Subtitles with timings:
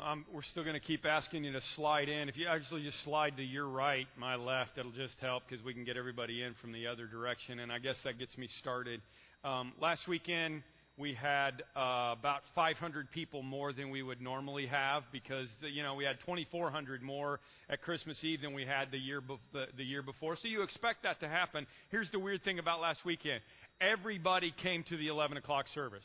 [0.00, 2.28] um, we're still going to keep asking you to slide in.
[2.28, 5.72] If you actually just slide to your right, my left, it'll just help because we
[5.74, 7.60] can get everybody in from the other direction.
[7.60, 9.00] And I guess that gets me started.
[9.44, 10.62] Um, last weekend,
[10.98, 15.94] we had uh, about 500 people more than we would normally have because you know
[15.94, 17.40] we had 2,400 more
[17.70, 19.38] at Christmas Eve than we had the year be-
[19.76, 20.36] the year before.
[20.42, 21.66] So you expect that to happen.
[21.90, 23.40] Here's the weird thing about last weekend:
[23.80, 26.04] everybody came to the 11 o'clock service.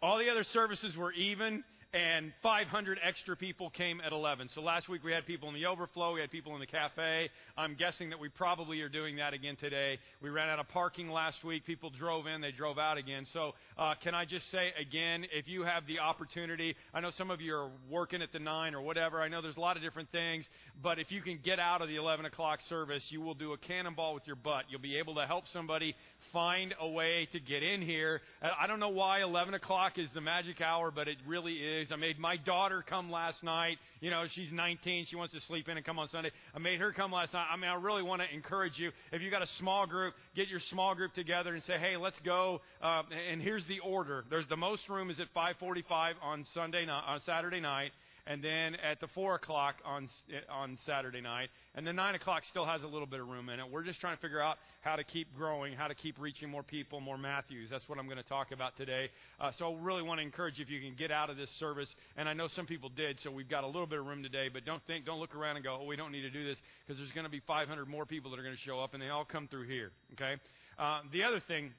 [0.00, 1.64] All the other services were even
[1.94, 4.48] and 500 extra people came at 11.
[4.54, 7.28] So last week we had people in the overflow, we had people in the cafe.
[7.56, 9.98] I'm guessing that we probably are doing that again today.
[10.22, 11.66] We ran out of parking last week.
[11.66, 13.26] People drove in, they drove out again.
[13.34, 17.30] So uh, can I just say again, if you have the opportunity, I know some
[17.30, 19.20] of you are working at the 9 or whatever.
[19.20, 20.46] I know there's a lot of different things,
[20.82, 23.58] but if you can get out of the 11 o'clock service, you will do a
[23.58, 24.64] cannonball with your butt.
[24.70, 25.94] You'll be able to help somebody
[26.32, 28.20] find a way to get in here.
[28.42, 31.88] Uh, I don't know why 11 o'clock is the magic hour, but it really is.
[31.92, 33.76] I made my daughter come last night.
[34.00, 35.06] You know, she's 19.
[35.10, 36.30] She wants to sleep in and come on Sunday.
[36.54, 37.46] I made her come last night.
[37.52, 38.90] I mean, I really want to encourage you.
[39.12, 42.16] If you got a small group, get your small group together and say, hey, let's
[42.24, 42.60] go.
[42.82, 44.24] Uh, and here's the order.
[44.30, 47.92] There's the most room is at 5:45 on Sunday on Saturday night
[48.26, 50.08] and then at the four o'clock on
[50.50, 53.58] on Saturday night, and then nine o'clock still has a little bit of room in
[53.58, 53.66] it.
[53.70, 56.62] We're just trying to figure out how to keep growing, how to keep reaching more
[56.62, 57.68] people, more Matthews.
[57.70, 59.10] That's what I'm going to talk about today.
[59.40, 61.50] Uh, so I really want to encourage you if you can get out of this
[61.58, 64.22] service, and I know some people did, so we've got a little bit of room
[64.22, 64.48] today.
[64.52, 66.56] But don't think, don't look around and go, oh, we don't need to do this
[66.86, 69.02] because there's going to be 500 more people that are going to show up, and
[69.02, 69.90] they all come through here.
[70.14, 70.34] Okay.
[70.78, 71.72] Uh, the other thing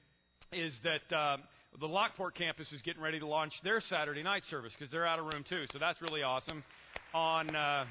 [0.52, 1.16] is that.
[1.16, 1.36] Uh,
[1.80, 5.18] the Lockport campus is getting ready to launch their Saturday night service because they're out
[5.18, 5.64] of room too.
[5.72, 6.62] So that's really awesome.
[7.12, 7.84] On uh,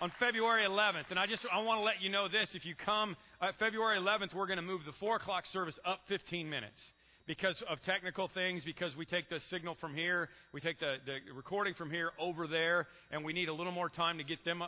[0.00, 2.74] on February 11th, and I just I want to let you know this: if you
[2.74, 6.78] come uh, February 11th, we're going to move the four o'clock service up 15 minutes
[7.26, 11.18] because of technical things, because we take the signal from here, we take the, the
[11.34, 14.62] recording from here over there, and we need a little more time to get them
[14.62, 14.66] uh,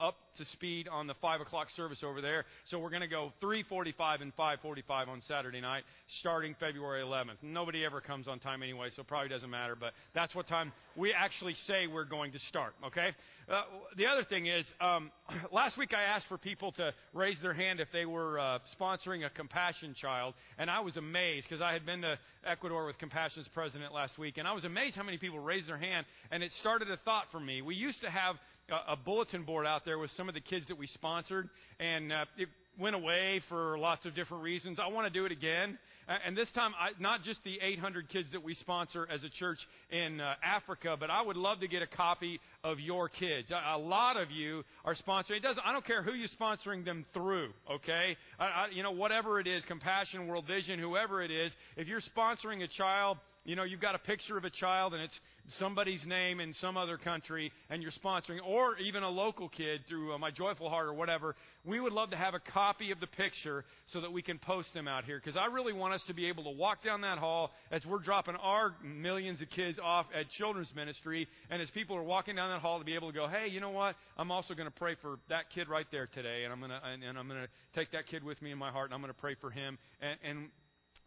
[0.00, 2.44] up to speed on the 5 o'clock service over there.
[2.70, 5.82] So we're going to go 3.45 and 5.45 on Saturday night,
[6.20, 7.42] starting February 11th.
[7.42, 10.72] Nobody ever comes on time anyway, so it probably doesn't matter, but that's what time
[10.96, 13.08] we actually say we're going to start, okay?
[13.48, 13.62] Uh,
[13.96, 15.10] the other thing is, um,
[15.52, 19.24] last week I asked for people to raise their hand if they were uh, sponsoring
[19.24, 23.46] a Compassion child, and I was amazed because I had been to Ecuador with Compassion's
[23.54, 26.52] president last week, and I was amazed how many people raised their hand, and it
[26.60, 27.62] started a thought for me.
[27.62, 28.36] We used to have
[28.68, 31.48] a, a bulletin board out there with some of the kids that we sponsored,
[31.80, 32.48] and uh, it
[32.78, 34.78] went away for lots of different reasons.
[34.78, 35.78] I want to do it again.
[36.08, 39.58] And this time, I, not just the 800 kids that we sponsor as a church
[39.90, 43.50] in uh, Africa, but I would love to get a copy of your kids.
[43.50, 45.36] A, a lot of you are sponsoring.
[45.36, 45.62] It doesn't.
[45.66, 47.50] I don't care who you're sponsoring them through.
[47.70, 51.52] Okay, I, I, you know whatever it is, Compassion, World Vision, whoever it is.
[51.76, 55.02] If you're sponsoring a child, you know you've got a picture of a child and
[55.02, 55.14] it's
[55.58, 60.12] somebody's name in some other country and you're sponsoring, or even a local kid through
[60.12, 63.06] uh, My Joyful Heart or whatever, we would love to have a copy of the
[63.06, 63.64] picture
[63.94, 65.20] so that we can post them out here.
[65.22, 68.00] Because I really want us to be able to walk down that hall as we're
[68.00, 72.50] dropping our millions of kids off at children's ministry, and as people are walking down
[72.50, 73.96] that hall to be able to go, hey, you know what?
[74.18, 76.80] I'm also going to pray for that kid right there today, and I'm going to
[76.84, 79.14] and, I'm going to take that kid with me in my heart, and I'm going
[79.14, 79.78] to pray for him.
[80.02, 80.48] And, and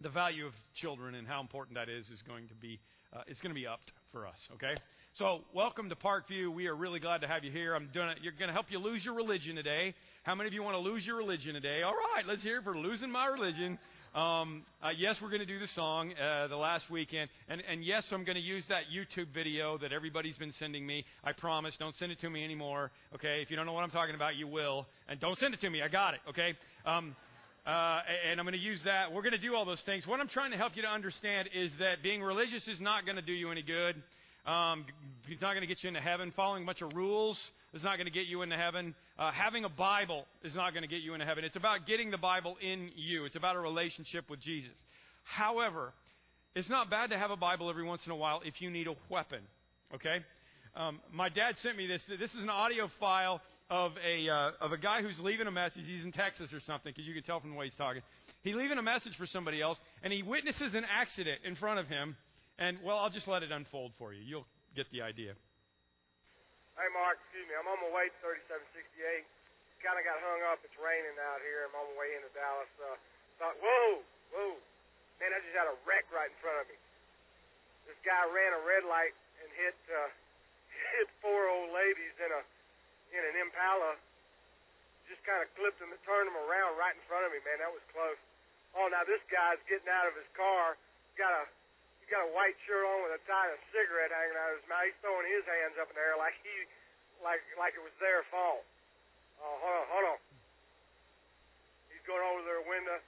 [0.02, 2.80] the value of children and how important that is is going to be
[3.14, 4.38] uh, it's going to be upped for us.
[4.54, 4.74] Okay.
[5.20, 6.54] So welcome to Parkview.
[6.54, 7.76] We are really glad to have you here.
[7.76, 8.18] I'm doing it.
[8.22, 9.94] You're going to help you lose your religion today.
[10.24, 11.82] How many of you want to lose your religion today?
[11.84, 13.78] All right, let's hear it for losing my religion.
[14.16, 17.84] Um, uh, yes, we're going to do the song uh, the last weekend, and, and
[17.84, 21.06] yes, I'm going to use that YouTube video that everybody's been sending me.
[21.24, 22.92] I promise, don't send it to me anymore.
[23.16, 25.62] Okay, if you don't know what I'm talking about, you will, and don't send it
[25.62, 25.82] to me.
[25.82, 26.20] I got it.
[26.30, 26.54] Okay.
[26.86, 27.16] Um,
[27.66, 28.00] uh,
[28.30, 29.12] and I'm going to use that.
[29.14, 30.08] We're going to do all those things.
[30.08, 33.18] What I'm trying to help you to understand is that being religious is not going
[33.18, 34.02] to do you any good.
[34.50, 34.86] Um,
[35.30, 36.34] it's not going to get you into heaven.
[36.36, 37.38] Following a bunch of rules
[37.76, 38.96] is not going to get you into heaven.
[39.20, 41.44] Uh, having a Bible is not going to get you into heaven.
[41.44, 43.26] It's about getting the Bible in you.
[43.26, 44.74] It's about a relationship with Jesus.
[45.24, 45.94] However,
[46.56, 48.88] it's not bad to have a Bible every once in a while if you need
[48.88, 49.42] a weapon.
[49.94, 50.18] Okay?
[50.76, 52.02] Um, my dad sent me this.
[52.10, 53.40] This is an audio file
[53.72, 55.88] of a uh, of a guy who's leaving a message.
[55.88, 58.04] He's in Texas or something because you can tell from the way he's talking.
[58.44, 61.88] He's leaving a message for somebody else, and he witnesses an accident in front of
[61.88, 62.20] him.
[62.60, 64.22] And well, I'll just let it unfold for you.
[64.28, 65.40] You'll get the idea.
[66.76, 67.16] Hey, Mark.
[67.26, 67.56] Excuse me.
[67.56, 69.24] I'm on my way to 3768.
[69.82, 70.62] Kind of got hung up.
[70.62, 71.66] It's raining out here.
[71.66, 72.70] I'm on my way into Dallas.
[72.78, 73.00] Uh,
[73.42, 74.54] thought, whoa, whoa,
[75.18, 75.34] man!
[75.34, 76.78] I just had a wreck right in front of me.
[77.90, 80.12] This guy ran a red light and hit uh,
[81.00, 82.46] hit four old ladies in a
[83.12, 84.00] in an Impala,
[85.08, 87.44] just kind of clipped and turned them around right in front of me.
[87.44, 88.20] Man, that was close.
[88.80, 90.80] Oh, now this guy's getting out of his car.
[91.20, 91.44] Got a
[92.08, 94.68] got a white shirt on with a tie and a cigarette hanging out of his
[94.68, 94.84] mouth.
[94.84, 96.56] He's throwing his hands up in the air like he,
[97.24, 98.64] like like it was their fault.
[99.40, 100.20] Oh, hold on, hold on.
[101.88, 103.00] He's going over their window.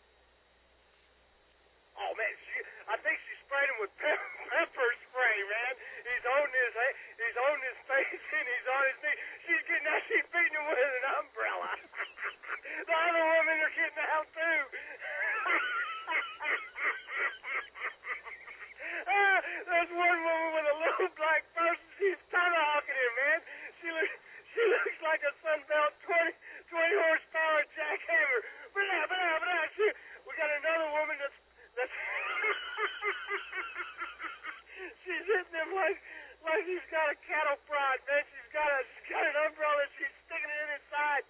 [1.99, 2.57] Oh man, she,
[2.89, 5.73] I think she sprayed him with pepper, pepper spray, man.
[6.07, 6.73] He's holding his
[7.19, 9.02] he's holding his face and he's on his.
[9.43, 11.75] She's getting out, she's beating him with an umbrella.
[12.87, 14.63] the other women are getting out too.
[19.11, 21.83] ah, there's one woman with a little black person.
[21.99, 23.43] She's tomahawking him, man.
[23.83, 24.15] She looks
[24.55, 26.31] she looks like a Sunbelt 20,
[26.71, 28.47] 20 horsepower jackhammer.
[28.71, 29.67] Blah, blah, blah.
[29.75, 29.91] She,
[30.23, 31.35] we got another woman that's
[31.75, 31.91] that's
[35.03, 35.99] she's hitting him like
[36.43, 38.23] like he's got a cattle prod, man.
[38.27, 39.83] She's got a she's got an umbrella.
[39.95, 41.23] She's sticking it in his side.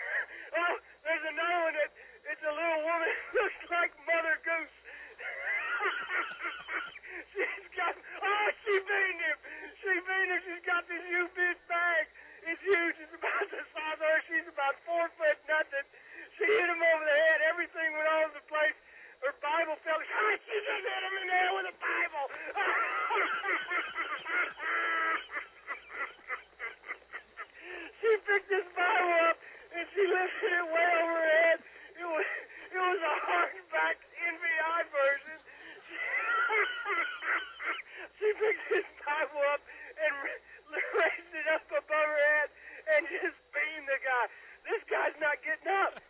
[0.60, 0.74] oh,
[1.04, 1.90] there's another one that
[2.32, 4.76] it's a little woman looks like Mother Goose.
[7.36, 9.38] she's got oh, she beat him.
[9.84, 10.40] She beat him.
[10.48, 12.04] She's got this huge bag.
[12.44, 12.96] It's huge.
[13.00, 14.20] It's about the size of her.
[14.28, 15.86] She's about four foot nothing.
[16.36, 17.40] She hit him over the head.
[17.48, 18.76] Everything went all over the place.
[19.24, 19.96] Her Bible fell.
[19.96, 22.26] Oh, ah, she just hit him in the head with a Bible.
[28.00, 29.38] she picked this Bible up
[29.78, 31.62] and she lifted it way over her head.
[31.94, 32.26] It was
[32.74, 35.38] it was a hardback NVI version.
[38.18, 39.62] she picked this Bible up
[40.02, 40.10] and
[40.98, 42.50] raised it up above her head
[42.98, 44.26] and just beamed the guy.
[44.66, 46.02] This guy's not getting up.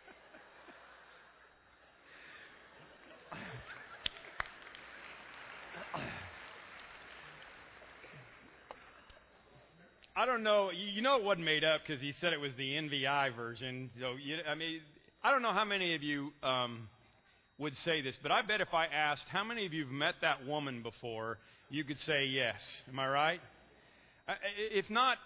[10.17, 10.69] I don't know.
[10.71, 13.89] You know it wasn't made up because he said it was the NVI version.
[13.99, 14.79] So you, I mean,
[15.21, 16.87] I don't know how many of you um,
[17.57, 20.15] would say this, but I bet if I asked how many of you have met
[20.21, 21.39] that woman before,
[21.69, 22.55] you could say yes.
[22.87, 23.39] Am I right?
[24.71, 25.17] If not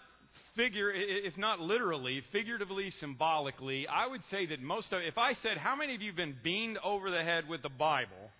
[0.56, 5.56] figure, if not literally, figuratively, symbolically, I would say that most of, if I said
[5.56, 8.30] how many of you have been beamed over the head with the Bible,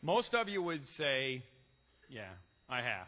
[0.00, 1.42] most of you would say,
[2.08, 2.30] yeah,
[2.70, 3.06] I have.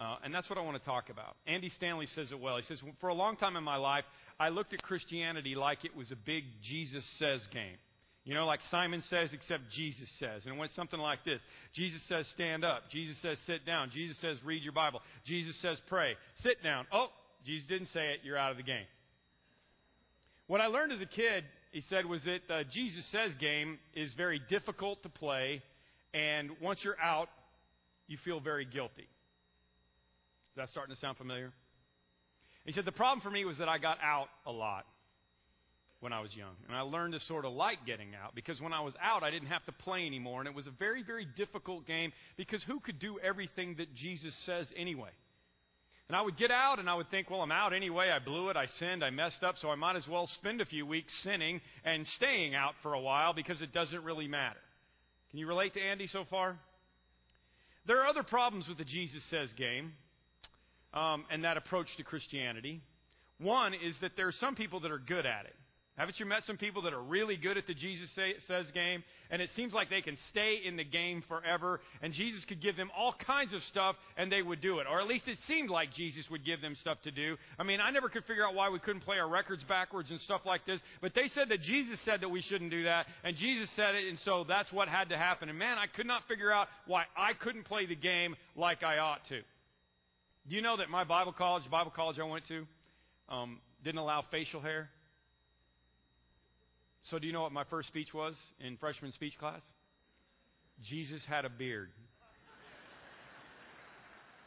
[0.00, 1.36] Uh, and that's what I want to talk about.
[1.46, 2.56] Andy Stanley says it well.
[2.56, 4.04] He says, For a long time in my life,
[4.38, 7.76] I looked at Christianity like it was a big Jesus says game.
[8.24, 10.42] You know, like Simon says, except Jesus says.
[10.44, 11.40] And it went something like this
[11.74, 12.82] Jesus says, stand up.
[12.92, 13.90] Jesus says, sit down.
[13.92, 15.00] Jesus says, read your Bible.
[15.26, 16.12] Jesus says, pray.
[16.42, 16.86] Sit down.
[16.92, 17.06] Oh,
[17.46, 18.20] Jesus didn't say it.
[18.22, 18.84] You're out of the game.
[20.46, 24.12] What I learned as a kid, he said, was that the Jesus says game is
[24.16, 25.62] very difficult to play.
[26.14, 27.28] And once you're out,
[28.06, 29.08] you feel very guilty.
[30.58, 31.52] That starting to sound familiar?
[32.66, 34.86] He said, The problem for me was that I got out a lot
[36.00, 36.54] when I was young.
[36.66, 39.30] And I learned to sort of like getting out because when I was out, I
[39.30, 40.40] didn't have to play anymore.
[40.40, 44.34] And it was a very, very difficult game because who could do everything that Jesus
[44.46, 45.10] says anyway?
[46.08, 48.10] And I would get out and I would think, well, I'm out anyway.
[48.10, 48.56] I blew it.
[48.56, 49.04] I sinned.
[49.04, 49.56] I messed up.
[49.62, 53.00] So I might as well spend a few weeks sinning and staying out for a
[53.00, 54.58] while because it doesn't really matter.
[55.30, 56.58] Can you relate to Andy so far?
[57.86, 59.92] There are other problems with the Jesus Says game
[60.94, 62.80] um, and that approach to Christianity.
[63.38, 65.54] One is that there are some people that are good at it.
[65.98, 69.02] Haven't you met some people that are really good at the Jesus say, Says game?
[69.30, 72.76] And it seems like they can stay in the game forever, and Jesus could give
[72.76, 74.86] them all kinds of stuff, and they would do it.
[74.88, 77.36] Or at least it seemed like Jesus would give them stuff to do.
[77.58, 80.20] I mean, I never could figure out why we couldn't play our records backwards and
[80.20, 83.36] stuff like this, but they said that Jesus said that we shouldn't do that, and
[83.36, 85.48] Jesus said it, and so that's what had to happen.
[85.48, 88.98] And man, I could not figure out why I couldn't play the game like I
[88.98, 89.40] ought to.
[90.48, 92.66] Do you know that my Bible college, the Bible college I went to,
[93.28, 94.88] um, didn't allow facial hair?
[97.10, 99.60] So, do you know what my first speech was in freshman speech class?
[100.88, 101.90] Jesus had a beard.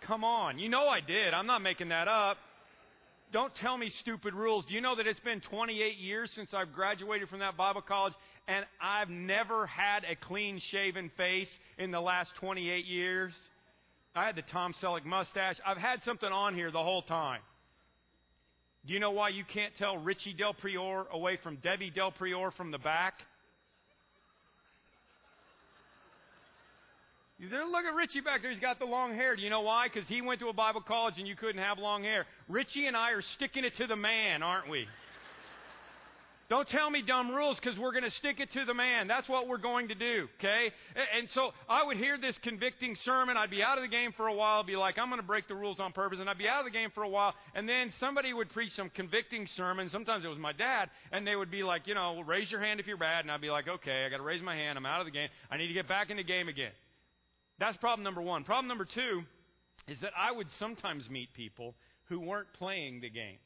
[0.07, 0.57] Come on.
[0.57, 1.33] You know I did.
[1.33, 2.37] I'm not making that up.
[3.31, 4.65] Don't tell me stupid rules.
[4.65, 8.13] Do you know that it's been 28 years since I've graduated from that Bible college
[8.47, 13.33] and I've never had a clean shaven face in the last 28 years?
[14.13, 15.55] I had the Tom Selleck mustache.
[15.65, 17.41] I've had something on here the whole time.
[18.85, 22.51] Do you know why you can't tell Richie Del Prior away from Debbie Del Prior
[22.51, 23.13] from the back?
[27.37, 28.51] You Look at Richie back there.
[28.51, 29.35] He's got the long hair.
[29.35, 29.87] Do you know why?
[29.91, 32.27] Because he went to a Bible college and you couldn't have long hair.
[32.47, 34.85] Richie and I are sticking it to the man, aren't we?
[36.51, 39.07] Don't tell me dumb rules because we're going to stick it to the man.
[39.07, 40.67] That's what we're going to do, okay?
[41.17, 43.37] And so I would hear this convicting sermon.
[43.37, 44.59] I'd be out of the game for a while.
[44.59, 46.17] I'd be like, I'm going to break the rules on purpose.
[46.19, 47.33] And I'd be out of the game for a while.
[47.55, 49.87] And then somebody would preach some convicting sermon.
[49.93, 50.89] Sometimes it was my dad.
[51.13, 53.23] And they would be like, you know, raise your hand if you're bad.
[53.23, 54.77] And I'd be like, okay, I got to raise my hand.
[54.77, 55.29] I'm out of the game.
[55.49, 56.73] I need to get back in the game again.
[57.59, 58.43] That's problem number one.
[58.43, 59.21] Problem number two
[59.87, 61.75] is that I would sometimes meet people
[62.09, 63.37] who weren't playing the game.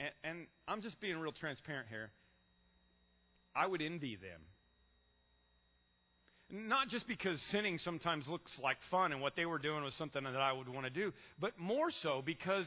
[0.00, 2.10] And, and I'm just being real transparent here.
[3.54, 4.40] I would envy them.
[6.52, 10.24] Not just because sinning sometimes looks like fun and what they were doing was something
[10.24, 12.66] that I would want to do, but more so because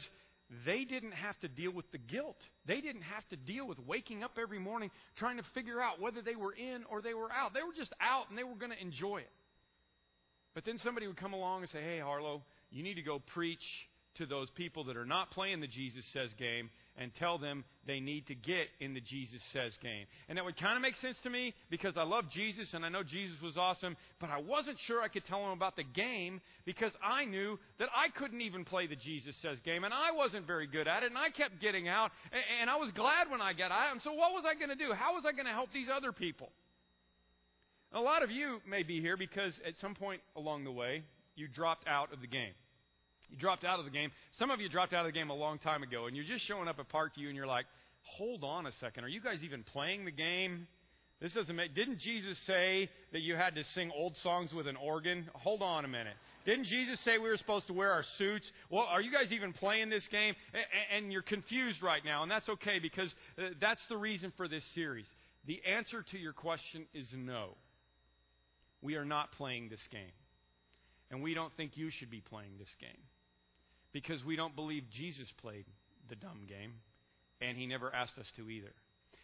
[0.66, 2.36] they didn't have to deal with the guilt.
[2.66, 6.22] They didn't have to deal with waking up every morning trying to figure out whether
[6.22, 7.52] they were in or they were out.
[7.52, 9.32] They were just out and they were going to enjoy it.
[10.54, 13.64] But then somebody would come along and say, Hey, Harlow, you need to go preach
[14.16, 18.00] to those people that are not playing the Jesus Says game and tell them they
[18.00, 20.06] need to get in the Jesus Says game.
[20.28, 22.88] And that would kind of make sense to me because I love Jesus and I
[22.88, 26.40] know Jesus was awesome, but I wasn't sure I could tell them about the game
[26.64, 30.46] because I knew that I couldn't even play the Jesus Says game and I wasn't
[30.46, 32.10] very good at it and I kept getting out
[32.60, 33.92] and I was glad when I got out.
[33.92, 34.92] And so what was I going to do?
[34.94, 36.50] How was I going to help these other people?
[37.92, 41.04] A lot of you may be here because at some point along the way,
[41.36, 42.54] you dropped out of the game.
[43.34, 44.12] You dropped out of the game.
[44.38, 46.46] Some of you dropped out of the game a long time ago, and you're just
[46.46, 47.66] showing up at Parkview, and you're like,
[48.02, 49.02] hold on a second.
[49.02, 50.68] Are you guys even playing the game?
[51.20, 51.74] This doesn't make.
[51.74, 55.28] Didn't Jesus say that you had to sing old songs with an organ?
[55.34, 56.14] Hold on a minute.
[56.46, 58.46] Didn't Jesus say we were supposed to wear our suits?
[58.70, 60.34] Well, are you guys even playing this game?
[60.94, 64.62] And you're confused right now, and that's okay because uh, that's the reason for this
[64.76, 65.06] series.
[65.48, 67.56] The answer to your question is no.
[68.80, 70.14] We are not playing this game.
[71.10, 73.02] And we don't think you should be playing this game
[73.94, 75.64] because we don't believe Jesus played
[76.10, 76.74] the dumb game,
[77.40, 78.74] and he never asked us to either.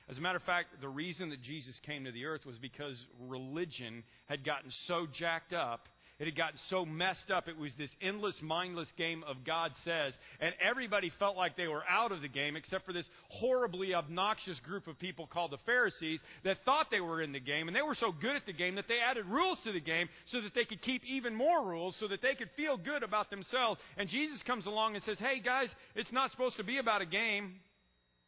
[0.08, 2.96] As a matter of fact, the reason that Jesus came to the earth was because
[3.28, 5.88] religion had gotten so jacked up
[6.20, 7.48] it had gotten so messed up.
[7.48, 10.12] It was this endless, mindless game of God says.
[10.38, 14.60] And everybody felt like they were out of the game except for this horribly obnoxious
[14.60, 17.68] group of people called the Pharisees that thought they were in the game.
[17.68, 20.10] And they were so good at the game that they added rules to the game
[20.30, 23.30] so that they could keep even more rules so that they could feel good about
[23.30, 23.80] themselves.
[23.96, 27.06] And Jesus comes along and says, Hey guys, it's not supposed to be about a
[27.06, 27.54] game.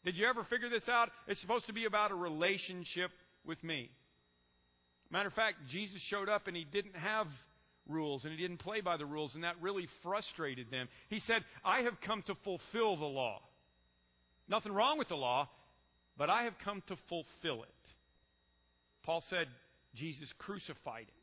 [0.02, 1.11] Did you ever figure this out?
[1.28, 3.11] It's supposed to be about a relationship
[3.44, 3.90] with me.
[5.11, 7.26] Matter of fact, Jesus showed up and he didn't have
[7.88, 10.88] rules and he didn't play by the rules, and that really frustrated them.
[11.08, 13.40] He said, I have come to fulfill the law.
[14.48, 15.48] Nothing wrong with the law,
[16.16, 17.74] but I have come to fulfill it.
[19.04, 19.46] Paul said,
[19.94, 21.22] Jesus crucified him.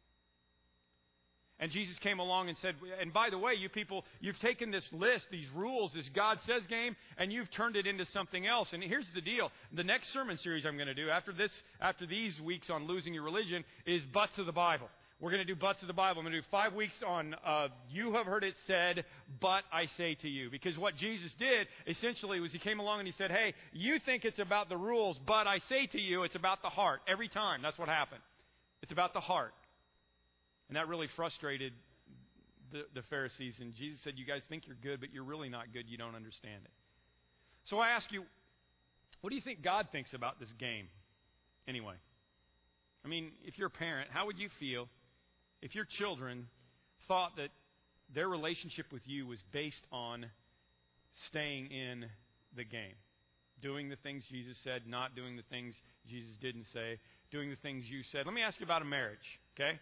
[1.61, 4.85] And Jesus came along and said, and by the way, you people, you've taken this
[4.93, 8.69] list, these rules, this God says game, and you've turned it into something else.
[8.71, 9.51] And here's the deal.
[9.75, 11.51] The next sermon series I'm going to do after this,
[11.81, 14.87] after these weeks on losing your religion is butts of the Bible.
[15.21, 16.21] We're going to do butts of the Bible.
[16.21, 19.03] I'm going to do five weeks on uh, you have heard it said,
[19.41, 20.49] but I say to you.
[20.49, 24.23] Because what Jesus did essentially was he came along and he said, hey, you think
[24.23, 27.01] it's about the rules, but I say to you, it's about the heart.
[27.05, 27.61] Every time.
[27.61, 28.21] That's what happened.
[28.81, 29.53] It's about the heart.
[30.69, 31.73] And that really frustrated
[32.71, 33.55] the, the Pharisees.
[33.59, 35.83] And Jesus said, you guys think you're good, but you're really not good.
[35.89, 36.71] You don't understand it.
[37.65, 38.23] So I ask you,
[39.19, 40.87] what do you think God thinks about this game?
[41.67, 41.95] Anyway.
[43.03, 44.87] I mean, if you're a parent, how would you feel
[45.61, 46.47] if your children
[47.07, 47.49] thought that
[48.13, 50.25] their relationship with you was based on
[51.27, 52.05] staying in
[52.55, 52.95] the game,
[53.61, 55.73] doing the things Jesus said, not doing the things
[56.09, 56.99] Jesus didn't say,
[57.31, 58.25] doing the things you said.
[58.25, 59.17] Let me ask you about a marriage,
[59.55, 59.79] okay?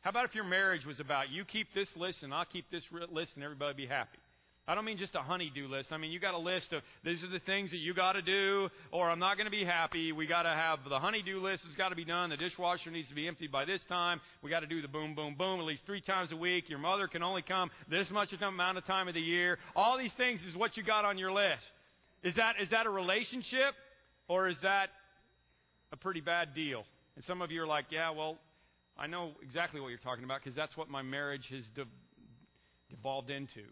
[0.00, 2.82] How about if your marriage was about you keep this list and I'll keep this
[3.12, 4.18] list and everybody be happy?
[4.68, 5.88] I don't mean just a honey-do list.
[5.92, 8.22] I mean you got a list of these are the things that you got to
[8.22, 10.12] do, or I'm not going to be happy.
[10.12, 12.28] We got to have the honey-do list has got to be done.
[12.28, 14.20] The dishwasher needs to be emptied by this time.
[14.42, 16.68] We got to do the boom, boom, boom at least three times a week.
[16.68, 19.58] Your mother can only come this much amount of time of the year.
[19.74, 21.64] All these things is what you got on your list.
[22.22, 23.72] Is that is that a relationship,
[24.28, 24.90] or is that
[25.92, 26.84] a pretty bad deal?
[27.16, 28.36] And some of you are like, yeah, well,
[28.98, 33.30] I know exactly what you're talking about because that's what my marriage has de- devolved
[33.30, 33.62] into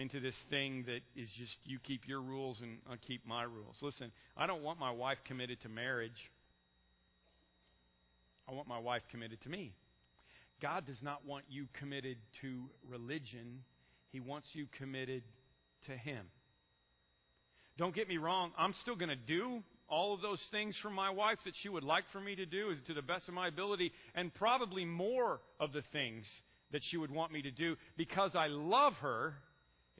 [0.00, 3.76] into this thing that is just you keep your rules and I'll keep my rules.
[3.82, 6.12] Listen, I don't want my wife committed to marriage.
[8.48, 9.72] I want my wife committed to me.
[10.60, 13.60] God does not want you committed to religion.
[14.10, 15.22] He wants you committed
[15.86, 16.26] to Him.
[17.78, 21.10] Don't get me wrong, I'm still going to do all of those things for my
[21.10, 23.92] wife that she would like for me to do to the best of my ability,
[24.14, 26.24] and probably more of the things
[26.72, 29.34] that she would want me to do because I love her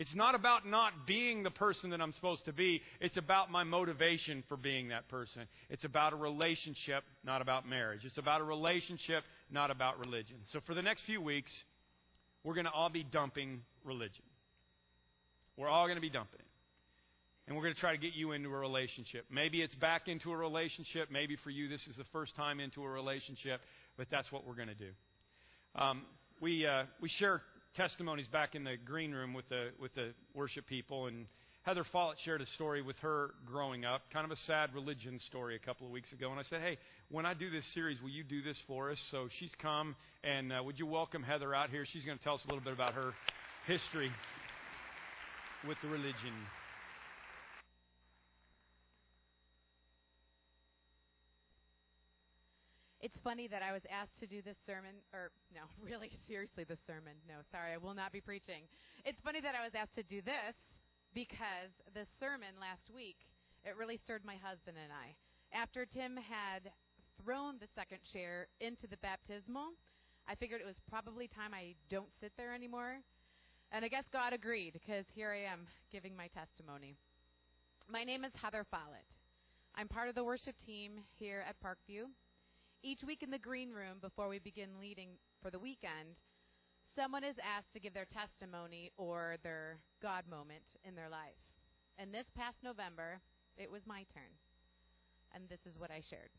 [0.00, 2.80] it's not about not being the person that I'm supposed to be.
[3.02, 5.42] It's about my motivation for being that person.
[5.68, 8.00] It's about a relationship, not about marriage.
[8.04, 10.36] It's about a relationship, not about religion.
[10.54, 11.50] So for the next few weeks,
[12.44, 14.24] we're going to all be dumping religion.
[15.58, 16.46] We're all going to be dumping it.
[17.46, 19.26] And we're going to try to get you into a relationship.
[19.30, 21.10] Maybe it's back into a relationship.
[21.12, 23.60] Maybe for you, this is the first time into a relationship.
[23.98, 24.92] But that's what we're going to do.
[25.76, 26.04] Um,
[26.40, 27.42] we uh, we share
[27.76, 31.26] testimonies back in the green room with the with the worship people, and
[31.62, 35.56] Heather Follett shared a story with her growing up, kind of a sad religion story
[35.56, 36.30] a couple of weeks ago.
[36.30, 36.78] And I said, hey,
[37.10, 38.98] when I do this series, will you do this for us?
[39.10, 41.84] So she's come, and uh, would you welcome Heather out here?
[41.92, 43.12] She's going to tell us a little bit about her
[43.66, 44.10] history
[45.68, 46.32] with the religion.
[53.02, 56.78] It's funny that I was asked to do this sermon, or no, really, seriously, the
[56.86, 57.14] sermon.
[57.28, 58.64] No, sorry, I will not be preaching.
[59.04, 60.56] It's funny that I was asked to do this
[61.14, 63.16] because the sermon last week,
[63.64, 65.14] it really stirred my husband and I.
[65.52, 66.70] After Tim had
[67.22, 69.74] thrown the second chair into the baptismal,
[70.28, 73.00] I figured it was probably time I don't sit there anymore.
[73.72, 76.96] And I guess God agreed because here I am giving my testimony.
[77.88, 79.06] My name is Heather Follett.
[79.74, 82.06] I'm part of the worship team here at Parkview.
[82.82, 85.10] Each week in the green room before we begin leading
[85.42, 86.16] for the weekend,
[86.96, 91.36] someone is asked to give their testimony or their God moment in their life.
[91.98, 93.20] And this past November,
[93.58, 94.32] it was my turn.
[95.34, 96.30] And this is what I shared.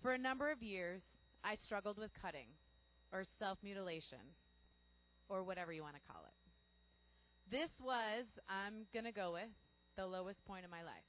[0.00, 1.02] For a number of years,
[1.44, 2.48] I struggled with cutting
[3.12, 4.32] or self mutilation
[5.28, 7.54] or whatever you want to call it.
[7.54, 9.52] This was, I'm going to go with,
[9.96, 11.08] the lowest point of my life.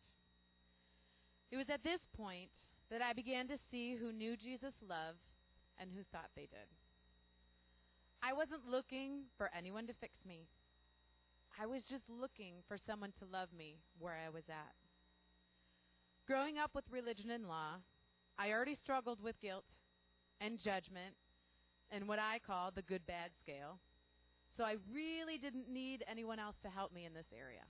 [1.51, 2.49] It was at this point
[2.89, 5.15] that I began to see who knew Jesus' love
[5.79, 6.67] and who thought they did.
[8.21, 10.47] I wasn't looking for anyone to fix me.
[11.61, 14.73] I was just looking for someone to love me where I was at.
[16.27, 17.77] Growing up with religion and law,
[18.37, 19.65] I already struggled with guilt
[20.39, 21.15] and judgment
[21.91, 23.79] and what I call the good bad scale.
[24.55, 27.63] So I really didn't need anyone else to help me in this area.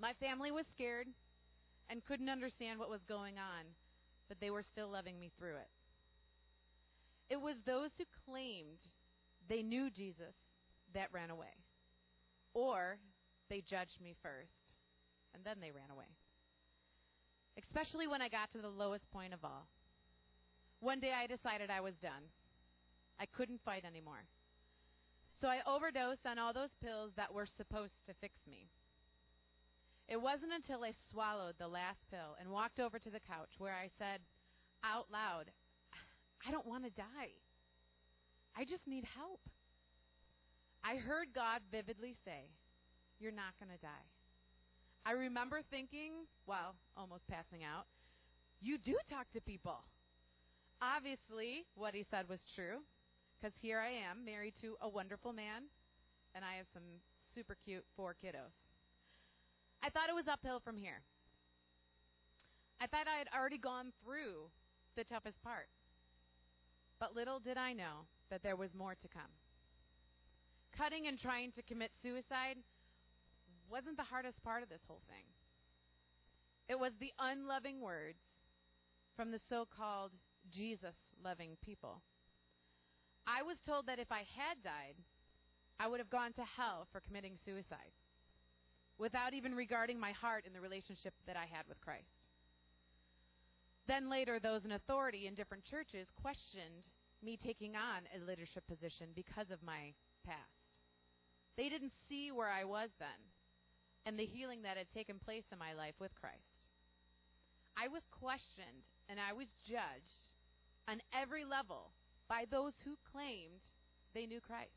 [0.00, 1.06] My family was scared
[1.88, 3.64] and couldn't understand what was going on,
[4.30, 5.68] but they were still loving me through it.
[7.28, 8.78] It was those who claimed
[9.48, 10.34] they knew Jesus
[10.94, 11.58] that ran away.
[12.54, 12.98] Or
[13.48, 14.54] they judged me first,
[15.34, 16.06] and then they ran away.
[17.58, 19.66] Especially when I got to the lowest point of all.
[20.78, 22.30] One day I decided I was done.
[23.18, 24.24] I couldn't fight anymore.
[25.40, 28.68] So I overdosed on all those pills that were supposed to fix me.
[30.10, 33.74] It wasn't until I swallowed the last pill and walked over to the couch where
[33.74, 34.18] I said
[34.82, 35.52] out loud,
[36.44, 37.30] I don't want to die.
[38.56, 39.40] I just need help.
[40.82, 42.50] I heard God vividly say,
[43.20, 44.08] You're not going to die.
[45.06, 47.86] I remember thinking, well, almost passing out,
[48.60, 49.78] You do talk to people.
[50.82, 52.78] Obviously, what he said was true,
[53.38, 55.70] because here I am, married to a wonderful man,
[56.34, 56.82] and I have some
[57.32, 58.69] super cute four kiddos.
[59.82, 61.02] I thought it was uphill from here.
[62.80, 64.50] I thought I had already gone through
[64.96, 65.68] the toughest part.
[66.98, 69.32] But little did I know that there was more to come.
[70.76, 72.56] Cutting and trying to commit suicide
[73.70, 75.24] wasn't the hardest part of this whole thing.
[76.68, 78.18] It was the unloving words
[79.16, 80.12] from the so called
[80.50, 82.02] Jesus loving people.
[83.26, 84.96] I was told that if I had died,
[85.78, 87.92] I would have gone to hell for committing suicide
[89.00, 92.20] without even regarding my heart in the relationship that I had with Christ.
[93.88, 96.84] Then later, those in authority in different churches questioned
[97.24, 100.78] me taking on a leadership position because of my past.
[101.56, 103.20] They didn't see where I was then
[104.04, 106.60] and the healing that had taken place in my life with Christ.
[107.76, 110.28] I was questioned and I was judged
[110.88, 111.90] on every level
[112.28, 113.64] by those who claimed
[114.14, 114.76] they knew Christ.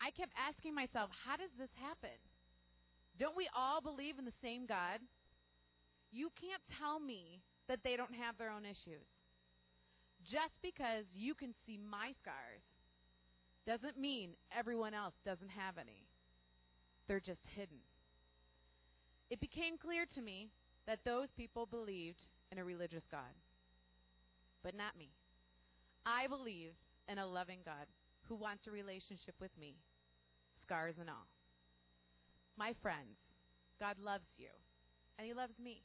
[0.00, 2.18] I kept asking myself, how does this happen?
[3.18, 5.00] Don't we all believe in the same God?
[6.12, 9.06] You can't tell me that they don't have their own issues.
[10.24, 12.62] Just because you can see my scars
[13.66, 16.04] doesn't mean everyone else doesn't have any.
[17.08, 17.78] They're just hidden.
[19.30, 20.48] It became clear to me
[20.86, 23.34] that those people believed in a religious God,
[24.62, 25.08] but not me.
[26.06, 26.72] I believe
[27.08, 27.86] in a loving God
[28.28, 29.74] who wants a relationship with me,
[30.62, 31.26] scars and all.
[32.56, 33.18] My friends,
[33.80, 34.50] God loves you,
[35.18, 35.82] and He loves me.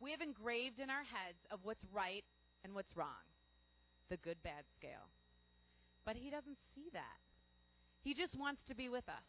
[0.00, 2.24] We have engraved in our heads of what's right
[2.64, 3.26] and what's wrong,
[4.08, 5.10] the good bad scale.
[6.04, 7.18] But He doesn't see that.
[8.02, 9.26] He just wants to be with us.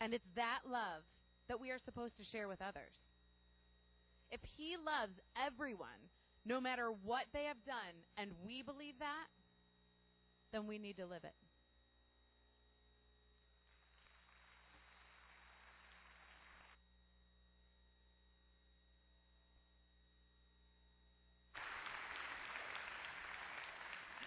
[0.00, 1.02] And it's that love
[1.48, 2.94] that we are supposed to share with others.
[4.30, 6.08] If He loves everyone,
[6.46, 9.28] no matter what they have done, and we believe that,
[10.52, 11.34] then we need to live it.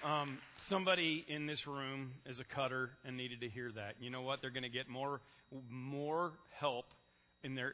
[0.03, 3.95] Um, somebody in this room is a cutter and needed to hear that.
[3.99, 4.39] You know what?
[4.41, 5.21] They're going to get more
[5.69, 6.85] more help
[7.43, 7.73] in their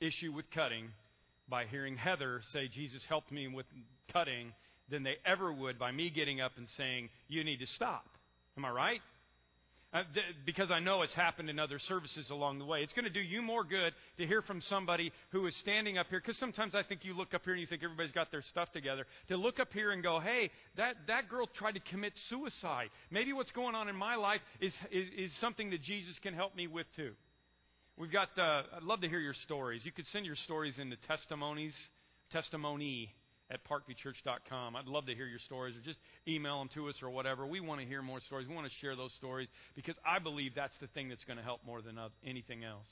[0.00, 0.88] issue with cutting
[1.48, 3.66] by hearing Heather say, Jesus helped me with
[4.12, 4.52] cutting,
[4.90, 8.04] than they ever would by me getting up and saying, You need to stop.
[8.56, 9.00] Am I right?
[9.92, 12.80] Uh, th- because I know it's happened in other services along the way.
[12.80, 16.06] It's going to do you more good to hear from somebody who is standing up
[16.08, 16.18] here.
[16.18, 18.72] Because sometimes I think you look up here and you think everybody's got their stuff
[18.72, 19.04] together.
[19.28, 22.88] To look up here and go, hey, that, that girl tried to commit suicide.
[23.10, 26.56] Maybe what's going on in my life is, is, is something that Jesus can help
[26.56, 27.12] me with too.
[27.98, 29.82] We've got, uh, I'd love to hear your stories.
[29.84, 31.74] You could send your stories into testimonies,
[32.32, 33.12] testimony
[33.52, 34.76] at parkviewchurch.com.
[34.76, 37.46] I'd love to hear your stories or just email them to us or whatever.
[37.46, 38.48] We want to hear more stories.
[38.48, 41.44] We want to share those stories because I believe that's the thing that's going to
[41.44, 42.86] help more than anything else.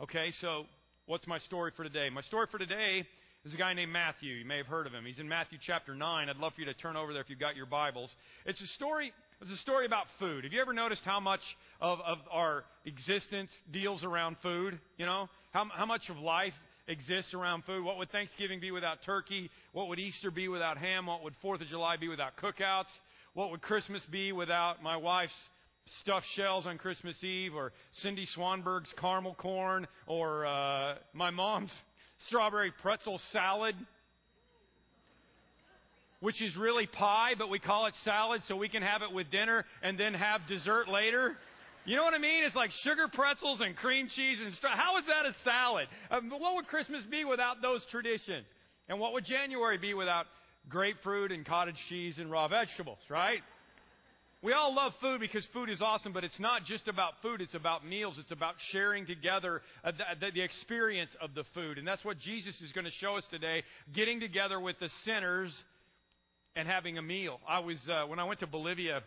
[0.00, 0.64] Okay, so
[1.06, 2.08] what's my story for today?
[2.08, 3.04] My story for today
[3.44, 4.32] is a guy named Matthew.
[4.32, 5.04] You may have heard of him.
[5.04, 6.28] He's in Matthew chapter 9.
[6.28, 8.10] I'd love for you to turn over there if you've got your Bibles.
[8.46, 9.12] It's a story.
[9.42, 10.44] It's a story about food.
[10.44, 11.40] Have you ever noticed how much
[11.80, 14.78] of, of our existence deals around food?
[14.98, 16.52] You know, how, how much of life
[16.88, 17.84] exists around food.
[17.84, 19.50] What would Thanksgiving be without turkey?
[19.72, 21.06] What would Easter be without ham?
[21.06, 22.90] What would Fourth of July be without cookouts?
[23.34, 25.32] What would Christmas be without my wife's
[26.02, 31.70] stuffed shells on Christmas Eve, or Cindy Swanberg's caramel corn, or uh, my mom's
[32.28, 33.74] strawberry pretzel salad?
[36.20, 39.30] Which is really pie, but we call it salad so we can have it with
[39.30, 41.36] dinner and then have dessert later.
[41.86, 42.44] You know what I mean?
[42.44, 44.72] It's like sugar pretzels and cream cheese and stuff.
[44.74, 45.88] How is that a salad?
[46.10, 48.44] Um, what would Christmas be without those traditions?
[48.88, 50.26] And what would January be without
[50.68, 53.40] grapefruit and cottage cheese and raw vegetables, right?
[54.42, 57.40] We all love food because food is awesome, but it's not just about food.
[57.42, 58.16] It's about meals.
[58.18, 61.76] It's about sharing together uh, the, the, experience of the food.
[61.76, 63.62] And that's what Jesus is going to show us today,
[63.94, 65.52] getting together with the sinners
[66.56, 67.38] and having a meal.
[67.46, 69.02] I was, uh, when I went to Bolivia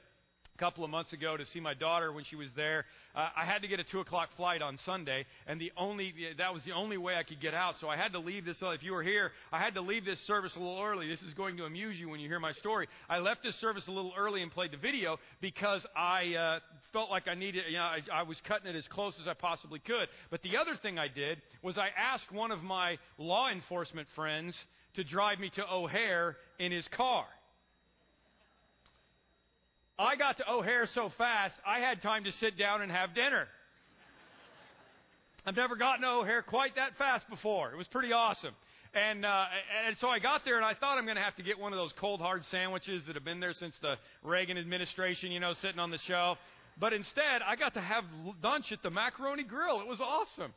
[0.56, 2.86] a couple of months ago to see my daughter when she was there.
[3.16, 6.54] Uh, I had to get a two o'clock flight on Sunday, and the only that
[6.54, 7.76] was the only way I could get out.
[7.82, 8.58] So I had to leave this.
[8.62, 11.08] If you were here, I had to leave this service a little early.
[11.08, 12.88] This is going to amuse you when you hear my story.
[13.10, 16.60] I left this service a little early and played the video because I uh,
[16.92, 17.64] felt like I needed.
[17.68, 20.08] You know, I, I was cutting it as close as I possibly could.
[20.30, 24.56] But the other thing I did was I asked one of my law enforcement friends
[24.96, 27.26] to drive me to O'Hare in his car.
[29.98, 33.48] I got to O'Hare so fast, I had time to sit down and have dinner.
[35.46, 37.72] I've never gotten to O'Hare quite that fast before.
[37.72, 38.54] It was pretty awesome.
[38.96, 39.46] And, uh,
[39.88, 41.74] and so I got there and I thought I'm going to have to get one
[41.74, 45.54] of those cold hard sandwiches that have been there since the Reagan administration, you know,
[45.62, 46.38] sitting on the shelf.
[46.80, 48.04] But instead, I got to have
[48.44, 49.82] lunch at the Macaroni Grill.
[49.82, 50.54] It was awesome.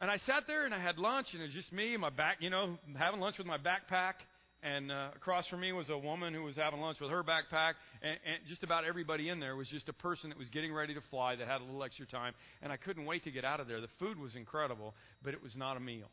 [0.00, 2.10] And I sat there and I had lunch and it was just me, and my
[2.10, 4.14] back, you know, having lunch with my backpack.
[4.62, 7.74] And uh, across from me was a woman who was having lunch with her backpack,
[8.02, 10.94] and, and just about everybody in there was just a person that was getting ready
[10.94, 12.34] to fly that had a little extra time.
[12.60, 13.80] And I couldn't wait to get out of there.
[13.80, 16.10] The food was incredible, but it was not a meal.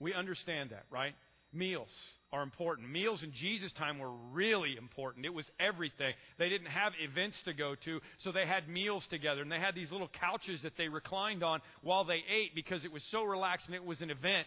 [0.00, 1.14] We understand that, right?
[1.52, 1.88] Meals
[2.32, 2.90] are important.
[2.90, 5.26] Meals in Jesus' time were really important.
[5.26, 6.14] It was everything.
[6.38, 9.42] They didn't have events to go to, so they had meals together.
[9.42, 12.92] And they had these little couches that they reclined on while they ate because it
[12.92, 14.46] was so relaxed and it was an event.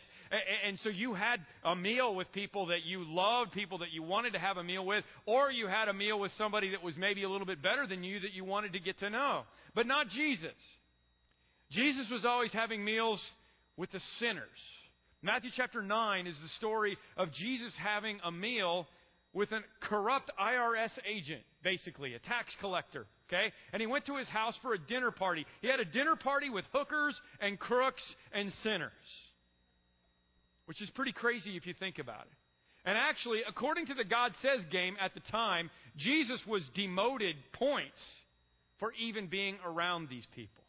[0.65, 4.33] And so you had a meal with people that you loved, people that you wanted
[4.33, 7.23] to have a meal with, or you had a meal with somebody that was maybe
[7.23, 9.43] a little bit better than you that you wanted to get to know.
[9.73, 10.55] But not Jesus.
[11.71, 13.19] Jesus was always having meals
[13.77, 14.45] with the sinners.
[15.21, 18.87] Matthew chapter 9 is the story of Jesus having a meal
[19.33, 23.05] with a corrupt IRS agent, basically, a tax collector.
[23.27, 23.51] Okay?
[23.73, 25.45] And he went to his house for a dinner party.
[25.61, 28.91] He had a dinner party with hookers and crooks and sinners.
[30.65, 32.37] Which is pretty crazy if you think about it.
[32.85, 37.97] And actually, according to the God Says game at the time, Jesus was demoted points
[38.79, 40.63] for even being around these people.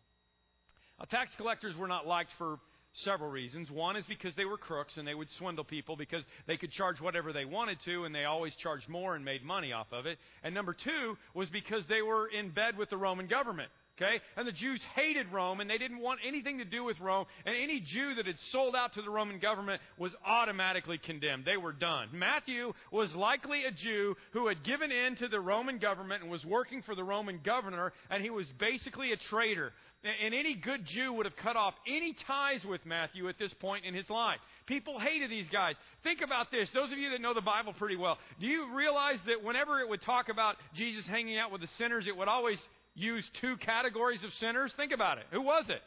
[0.99, 2.59] Now, tax collectors were not liked for
[3.05, 3.71] several reasons.
[3.71, 7.01] One is because they were crooks and they would swindle people because they could charge
[7.01, 10.19] whatever they wanted to and they always charged more and made money off of it.
[10.43, 13.71] And number two was because they were in bed with the Roman government.
[13.97, 14.21] Okay?
[14.37, 17.25] And the Jews hated Rome and they didn't want anything to do with Rome.
[17.47, 21.45] And any Jew that had sold out to the Roman government was automatically condemned.
[21.45, 22.09] They were done.
[22.13, 26.45] Matthew was likely a Jew who had given in to the Roman government and was
[26.45, 29.73] working for the Roman governor, and he was basically a traitor.
[30.05, 33.85] And any good Jew would have cut off any ties with Matthew at this point
[33.87, 34.39] in his life.
[34.67, 35.75] People hated these guys.
[36.05, 36.69] Think about this.
[36.75, 39.89] Those of you that know the Bible pretty well, do you realize that whenever it
[39.89, 42.59] would talk about Jesus hanging out with the sinners, it would always
[42.97, 44.73] use two categories of sinners?
[44.77, 45.25] Think about it.
[45.31, 45.83] Who was it?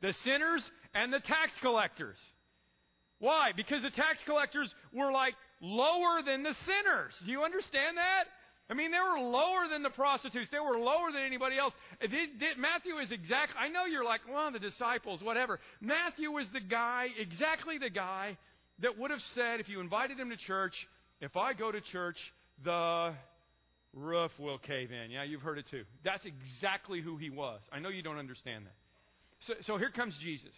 [0.00, 0.62] The sinners
[0.94, 2.16] and the tax collectors.
[3.18, 3.50] Why?
[3.56, 7.12] Because the tax collectors were like lower than the sinners.
[7.24, 8.24] Do you understand that?
[8.70, 10.48] I mean, they were lower than the prostitutes.
[10.52, 11.74] They were lower than anybody else.
[12.56, 13.52] Matthew is exact.
[13.58, 15.58] I know you're like, well, the disciples, whatever.
[15.80, 18.38] Matthew was the guy, exactly the guy
[18.80, 20.74] that would have said, if you invited him to church,
[21.20, 22.16] if I go to church,
[22.64, 23.12] the
[23.94, 25.10] roof will cave in.
[25.10, 25.84] Yeah, you've heard it too.
[26.04, 27.60] That's exactly who he was.
[27.72, 28.74] I know you don't understand that.
[29.46, 30.52] So, so here comes Jesus.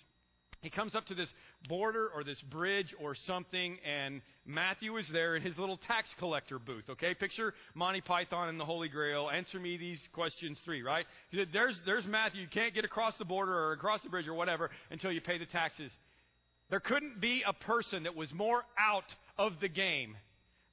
[0.60, 1.28] He comes up to this
[1.68, 6.60] border or this bridge or something, and Matthew is there in his little tax collector
[6.60, 6.84] booth.
[6.88, 9.28] Okay, picture Monty Python and the Holy Grail.
[9.28, 11.04] Answer me these questions three, right?
[11.52, 12.42] There's, there's Matthew.
[12.42, 15.36] You can't get across the border or across the bridge or whatever until you pay
[15.36, 15.90] the taxes.
[16.70, 19.04] There couldn't be a person that was more out
[19.36, 20.16] of the game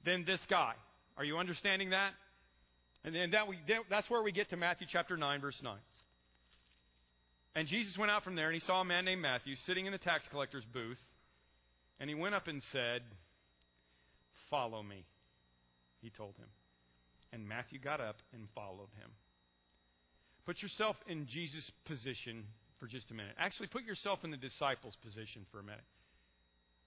[0.04, 0.74] than this guy.
[1.16, 2.12] Are you understanding that?
[3.04, 3.58] And then that we,
[3.88, 5.74] that's where we get to Matthew chapter 9, verse 9.
[7.54, 9.92] And Jesus went out from there, and he saw a man named Matthew sitting in
[9.92, 10.98] the tax collector's booth.
[11.98, 13.02] And he went up and said,
[14.48, 15.04] Follow me,
[16.00, 16.48] he told him.
[17.32, 19.10] And Matthew got up and followed him.
[20.46, 22.44] Put yourself in Jesus' position
[22.80, 23.34] for just a minute.
[23.38, 25.84] Actually, put yourself in the disciples' position for a minute.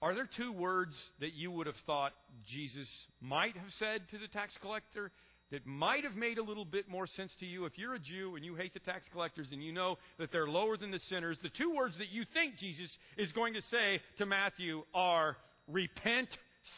[0.02, 2.12] Are there two words that you would have thought
[2.52, 2.89] Jesus
[3.21, 5.12] might have said to the tax collector
[5.54, 8.36] that might have made a little bit more sense to you if you're a Jew
[8.36, 11.38] and you hate the tax collectors and you know that they're lower than the sinners,
[11.44, 12.89] the two words that you think Jesus
[13.20, 15.38] is going to say to Matthew are
[15.68, 16.28] repent,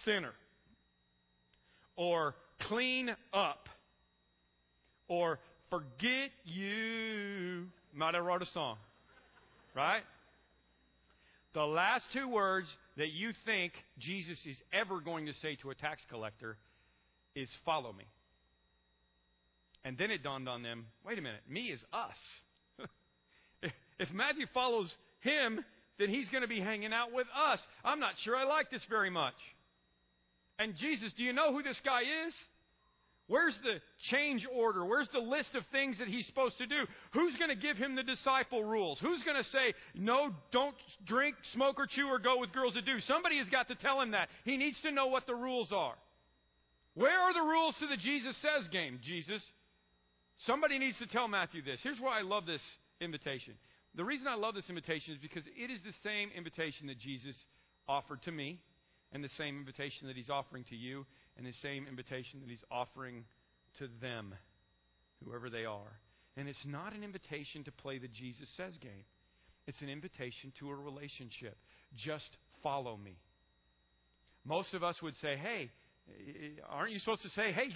[0.03, 0.33] sinner,
[1.95, 3.69] or clean up,
[5.07, 7.67] or forget you.
[7.93, 8.75] Might have wrote a song,
[9.73, 10.03] right?
[11.53, 15.75] The last two words that you think Jesus is ever going to say to a
[15.75, 16.57] tax collector
[17.35, 18.03] is follow me.
[19.85, 22.89] And then it dawned on them wait a minute, me is us.
[23.99, 25.63] if Matthew follows him,
[25.99, 27.59] then he's going to be hanging out with us.
[27.85, 29.35] I'm not sure I like this very much.
[30.57, 32.33] And Jesus, do you know who this guy is?
[33.27, 34.85] Where's the change order?
[34.85, 36.85] Where's the list of things that he's supposed to do?
[37.13, 38.99] Who's going to give him the disciple rules?
[39.01, 42.85] Who's going to say, no, don't drink, smoke, or chew, or go with girls that
[42.85, 42.99] do?
[43.07, 44.29] Somebody has got to tell him that.
[44.43, 45.95] He needs to know what the rules are.
[46.93, 49.41] Where are the rules to the Jesus says game, Jesus?
[50.45, 51.79] Somebody needs to tell Matthew this.
[51.81, 52.61] Here's why I love this
[52.99, 53.53] invitation.
[53.95, 57.35] The reason I love this invitation is because it is the same invitation that Jesus
[57.87, 58.59] offered to me,
[59.11, 61.05] and the same invitation that he's offering to you,
[61.37, 63.23] and the same invitation that he's offering
[63.79, 64.33] to them,
[65.23, 65.99] whoever they are.
[66.35, 69.05] And it's not an invitation to play the Jesus says game.
[69.67, 71.57] It's an invitation to a relationship.
[71.95, 72.29] Just
[72.61, 73.17] follow me.
[74.43, 75.71] Most of us would say, hey,
[76.09, 77.69] eh, eh, aren't you supposed to say, hey,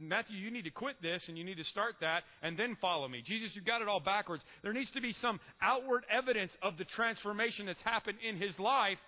[0.00, 3.08] Matthew, you need to quit this and you need to start that and then follow
[3.08, 3.22] me.
[3.26, 4.42] Jesus, you've got it all backwards.
[4.62, 8.98] There needs to be some outward evidence of the transformation that's happened in his life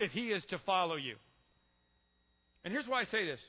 [0.00, 1.16] if he is to follow you.
[2.64, 3.40] And here's why I say this.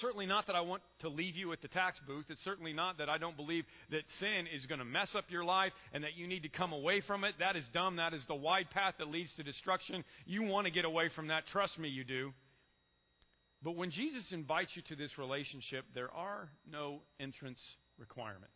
[0.00, 2.24] Certainly not that I want to leave you at the tax booth.
[2.30, 5.44] It's certainly not that I don't believe that sin is going to mess up your
[5.44, 7.34] life and that you need to come away from it.
[7.38, 7.96] That is dumb.
[7.96, 10.02] That is the wide path that leads to destruction.
[10.24, 11.44] You want to get away from that.
[11.52, 12.32] Trust me, you do.
[13.64, 17.60] But when Jesus invites you to this relationship, there are no entrance
[17.98, 18.50] requirements.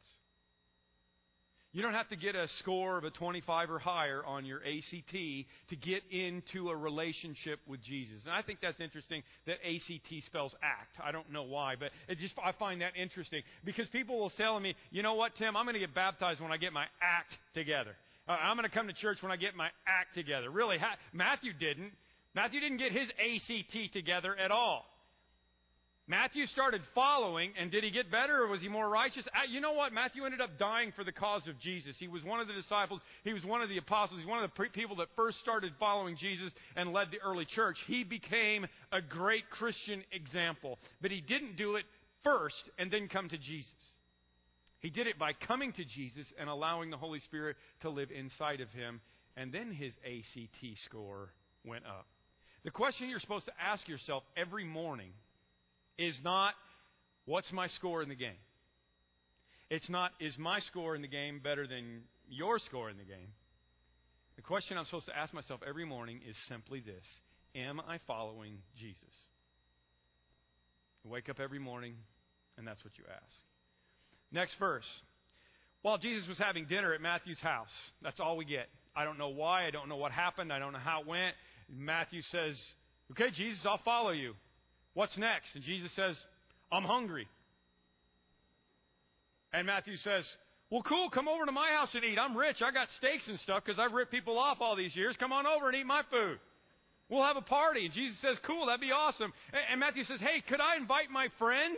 [1.76, 5.12] You don't have to get a score of a 25 or higher on your ACT
[5.12, 8.16] to get into a relationship with Jesus.
[8.24, 10.96] And I think that's interesting that ACT spells act.
[11.04, 14.58] I don't know why, but it just I find that interesting because people will tell
[14.58, 15.54] me, "You know what, Tim?
[15.54, 17.94] I'm going to get baptized when I get my act together.
[18.26, 20.78] Uh, I'm going to come to church when I get my act together." Really,
[21.12, 21.92] Matthew didn't.
[22.34, 24.86] Matthew didn't get his ACT together at all.
[26.08, 29.24] Matthew started following, and did he get better or was he more righteous?
[29.26, 29.92] Uh, you know what?
[29.92, 31.96] Matthew ended up dying for the cause of Jesus.
[31.98, 34.48] He was one of the disciples, he was one of the apostles, he's one of
[34.48, 37.76] the people that first started following Jesus and led the early church.
[37.88, 41.84] He became a great Christian example, but he didn't do it
[42.22, 43.70] first and then come to Jesus.
[44.78, 48.60] He did it by coming to Jesus and allowing the Holy Spirit to live inside
[48.60, 49.00] of him,
[49.36, 51.30] and then his ACT score
[51.64, 52.06] went up.
[52.62, 55.10] The question you're supposed to ask yourself every morning
[55.98, 56.54] is not
[57.24, 58.40] what's my score in the game.
[59.70, 63.32] It's not is my score in the game better than your score in the game.
[64.36, 67.04] The question I'm supposed to ask myself every morning is simply this
[67.54, 69.00] Am I following Jesus?
[71.04, 71.94] Wake up every morning,
[72.58, 73.34] and that's what you ask.
[74.32, 74.84] Next verse.
[75.82, 77.70] While Jesus was having dinner at Matthew's house,
[78.02, 78.66] that's all we get.
[78.96, 79.66] I don't know why.
[79.66, 80.52] I don't know what happened.
[80.52, 81.34] I don't know how it went.
[81.72, 82.56] Matthew says,
[83.12, 84.34] Okay, Jesus, I'll follow you.
[84.96, 85.52] What's next?
[85.54, 86.16] And Jesus says,
[86.72, 87.28] I'm hungry.
[89.52, 90.24] And Matthew says,
[90.70, 92.16] Well, cool, come over to my house and eat.
[92.16, 92.64] I'm rich.
[92.64, 95.14] I got steaks and stuff because I've ripped people off all these years.
[95.20, 96.38] Come on over and eat my food.
[97.10, 97.84] We'll have a party.
[97.84, 99.34] And Jesus says, Cool, that'd be awesome.
[99.70, 101.76] And Matthew says, Hey, could I invite my friends?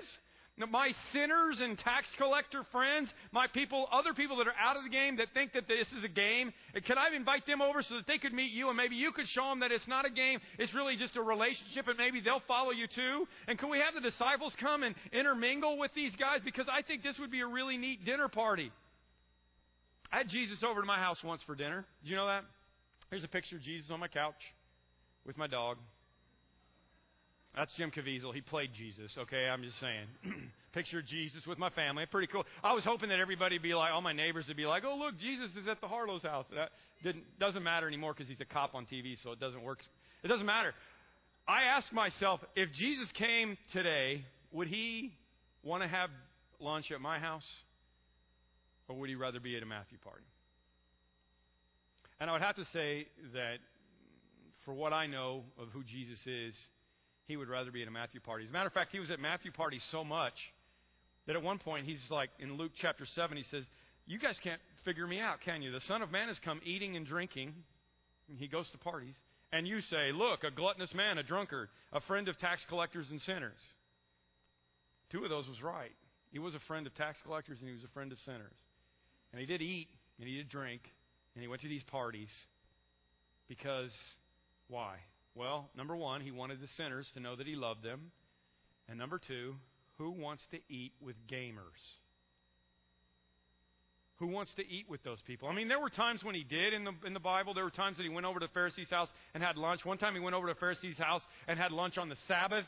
[0.66, 4.90] My sinners and tax collector friends, my people, other people that are out of the
[4.90, 6.52] game that think that this is a game,
[6.86, 9.28] could I invite them over so that they could meet you and maybe you could
[9.28, 12.42] show them that it's not a game, it's really just a relationship and maybe they'll
[12.48, 13.26] follow you too?
[13.46, 16.40] And can we have the disciples come and intermingle with these guys?
[16.44, 18.72] Because I think this would be a really neat dinner party.
[20.10, 21.84] I had Jesus over to my house once for dinner.
[22.02, 22.42] Did you know that?
[23.10, 24.40] Here's a picture of Jesus on my couch
[25.24, 25.78] with my dog.
[27.58, 28.32] That's Jim Caviezel.
[28.32, 29.48] He played Jesus, okay?
[29.50, 30.06] I'm just saying.
[30.72, 32.06] Picture Jesus with my family.
[32.06, 32.44] Pretty cool.
[32.62, 34.96] I was hoping that everybody would be like, all my neighbors would be like, oh,
[34.96, 36.46] look, Jesus is at the Harlow's house.
[36.54, 36.70] That
[37.02, 39.80] didn't, doesn't matter anymore because he's a cop on TV, so it doesn't work.
[40.22, 40.72] It doesn't matter.
[41.48, 45.12] I asked myself, if Jesus came today, would he
[45.64, 46.10] want to have
[46.60, 47.46] lunch at my house?
[48.86, 50.24] Or would he rather be at a Matthew party?
[52.20, 53.56] And I would have to say that
[54.64, 56.54] for what I know of who Jesus is,
[57.28, 58.44] he would rather be at a Matthew party.
[58.44, 60.32] As a matter of fact, he was at Matthew parties so much
[61.26, 63.64] that at one point he's like, in Luke chapter 7, he says,
[64.06, 65.70] You guys can't figure me out, can you?
[65.70, 67.52] The Son of Man has come eating and drinking.
[68.30, 69.14] And he goes to parties.
[69.52, 73.20] And you say, Look, a gluttonous man, a drunkard, a friend of tax collectors and
[73.20, 73.60] sinners.
[75.12, 75.92] Two of those was right.
[76.32, 78.56] He was a friend of tax collectors and he was a friend of sinners.
[79.32, 79.88] And he did eat
[80.18, 80.80] and he did drink
[81.34, 82.28] and he went to these parties
[83.48, 83.90] because
[84.68, 84.96] why?
[85.38, 88.10] Well, number one, he wanted the sinners to know that he loved them.
[88.88, 89.54] And number two,
[89.96, 91.78] who wants to eat with gamers?
[94.16, 95.48] Who wants to eat with those people?
[95.48, 97.54] I mean, there were times when he did in the, in the Bible.
[97.54, 99.84] There were times that he went over to Pharisee's house and had lunch.
[99.84, 102.64] One time he went over to Pharisee's house and had lunch on the Sabbath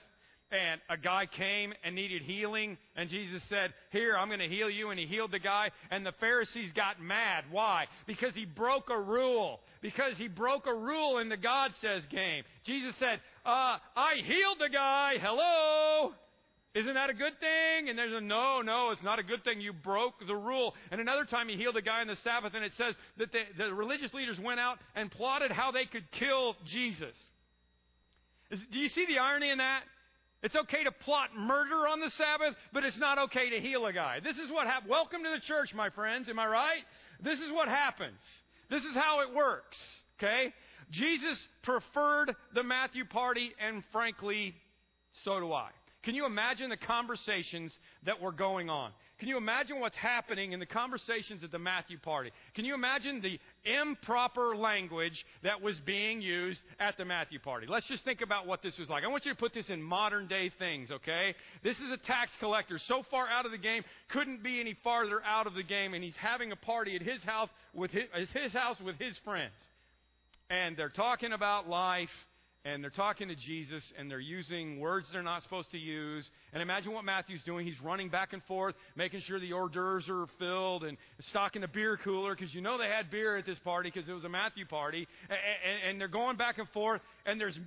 [0.52, 4.68] and a guy came and needed healing, and Jesus said, Here, I'm going to heal
[4.68, 4.90] you.
[4.90, 7.44] And he healed the guy, and the Pharisees got mad.
[7.50, 7.86] Why?
[8.06, 9.60] Because he broke a rule.
[9.80, 12.44] Because he broke a rule in the God says game.
[12.66, 15.14] Jesus said, uh, I healed the guy.
[15.20, 16.12] Hello?
[16.74, 17.88] Isn't that a good thing?
[17.88, 19.60] And there's a no, no, it's not a good thing.
[19.60, 20.74] You broke the rule.
[20.92, 23.42] And another time he healed a guy on the Sabbath, and it says that the,
[23.58, 27.14] the religious leaders went out and plotted how they could kill Jesus.
[28.50, 29.82] Do you see the irony in that?
[30.42, 33.92] It's okay to plot murder on the Sabbath, but it's not okay to heal a
[33.92, 34.20] guy.
[34.24, 34.90] This is what happens.
[34.90, 36.29] Welcome to the church, my friends.
[36.31, 36.83] Am I right?
[37.22, 38.18] This is what happens.
[38.70, 39.76] This is how it works.
[40.18, 40.55] Okay?
[40.90, 44.55] Jesus preferred the Matthew party, and frankly,
[45.24, 45.70] so do I.
[46.05, 47.70] Can you imagine the conversations
[48.07, 48.92] that were going on?
[49.20, 52.30] Can you imagine what's happening in the conversations at the Matthew party?
[52.54, 53.38] Can you imagine the
[53.70, 57.66] improper language that was being used at the Matthew party?
[57.68, 59.04] Let's just think about what this was like.
[59.04, 61.35] I want you to put this in modern day things, okay?
[61.62, 65.22] This is a tax collector so far out of the game, couldn't be any farther
[65.22, 68.52] out of the game, and he's having a party at his house with his, his
[68.52, 69.52] house with his friends.
[70.48, 72.09] And they're talking about life
[72.64, 76.25] and they're talking to Jesus and they're using words they're not supposed to use.
[76.53, 77.66] And imagine what Matthew's doing.
[77.66, 80.99] He's running back and forth, making sure the hors d'oeuvres are filled and
[81.31, 84.12] stocking the beer cooler because you know they had beer at this party because it
[84.12, 85.09] was a Matthew party.
[85.31, 87.59] And, and they're going back and forth and there's,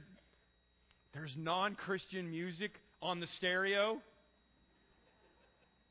[1.14, 3.98] there's non-Christian music on the stereo.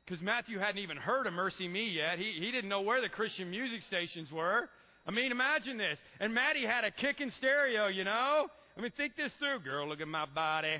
[0.05, 2.19] Because Matthew hadn't even heard of MercyMe yet.
[2.19, 4.69] He, he didn't know where the Christian music stations were.
[5.05, 5.97] I mean, imagine this.
[6.21, 8.47] And Maddie had a kicking stereo, you know?
[8.77, 9.59] I mean, think this through.
[9.59, 10.77] Girl, look at my body.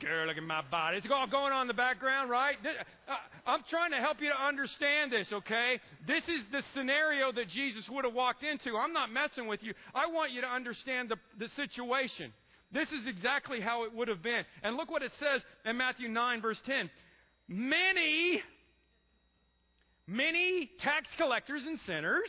[0.00, 0.98] Girl, look at my body.
[0.98, 2.56] It's all going on in the background, right?
[3.08, 3.14] Uh,
[3.46, 5.80] I'm trying to help you to understand this, okay?
[6.06, 8.76] This is the scenario that Jesus would have walked into.
[8.76, 9.72] I'm not messing with you.
[9.94, 12.32] I want you to understand the, the situation.
[12.72, 14.42] This is exactly how it would have been.
[14.62, 16.90] And look what it says in Matthew 9, verse 10.
[17.46, 18.42] Many,
[20.06, 22.28] many tax collectors and sinners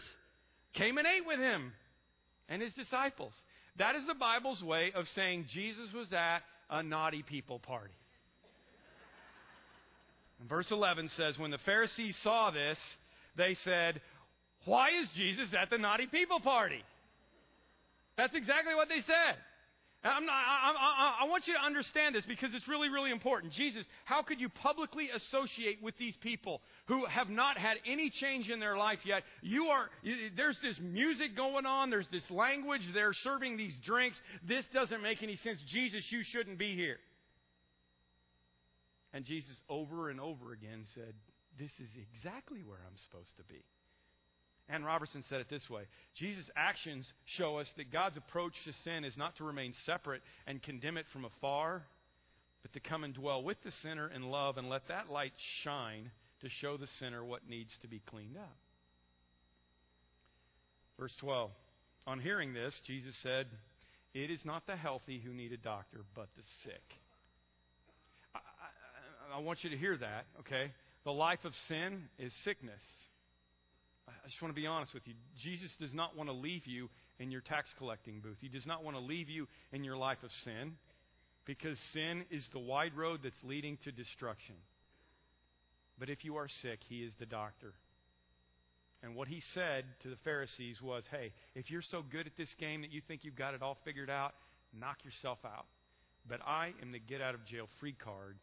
[0.74, 1.74] came and ate with him
[2.48, 3.34] and his disciples.
[3.78, 7.94] That is the Bible's way of saying Jesus was at a naughty people party.
[10.40, 12.78] And verse 11 says, When the Pharisees saw this,
[13.38, 14.02] they said,
[14.66, 16.84] Why is Jesus at the naughty people party?
[18.18, 19.38] That's exactly what they said.
[20.06, 23.54] I'm not, I, I, I, want you to understand this because it's really, really important.
[23.54, 28.50] Jesus, how could you publicly associate with these people who have not had any change
[28.50, 29.24] in their life yet?
[29.42, 29.90] You are,
[30.38, 34.18] there's this music going on, there's this language, they're serving these drinks.
[34.48, 35.60] This doesn't make any sense.
[35.72, 36.98] Jesus, you shouldn't be here.
[39.12, 41.14] And Jesus, over and over again, said,
[41.58, 43.64] This is exactly where I'm supposed to be.
[44.68, 45.84] Ann Robertson said it this way
[46.18, 47.06] Jesus' actions
[47.38, 51.06] show us that God's approach to sin is not to remain separate and condemn it
[51.14, 51.84] from afar,
[52.62, 56.10] but to come and dwell with the sinner in love and let that light shine
[56.42, 58.56] to show the sinner what needs to be cleaned up.
[61.00, 61.52] Verse 12
[62.08, 63.48] On hearing this, Jesus said,
[64.14, 66.82] It is not the healthy who need a doctor, but the sick.
[69.34, 70.72] I want you to hear that, okay?
[71.04, 72.80] The life of sin is sickness.
[74.08, 75.14] I just want to be honest with you.
[75.44, 76.90] Jesus does not want to leave you
[77.20, 78.38] in your tax collecting booth.
[78.40, 80.74] He does not want to leave you in your life of sin
[81.46, 84.56] because sin is the wide road that's leading to destruction.
[86.00, 87.74] But if you are sick, He is the doctor.
[89.02, 92.54] And what He said to the Pharisees was hey, if you're so good at this
[92.60, 94.34] game that you think you've got it all figured out,
[94.78, 95.66] knock yourself out.
[96.28, 98.38] But I am the get out of jail free card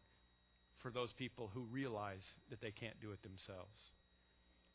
[0.83, 3.71] for those people who realize that they can't do it themselves.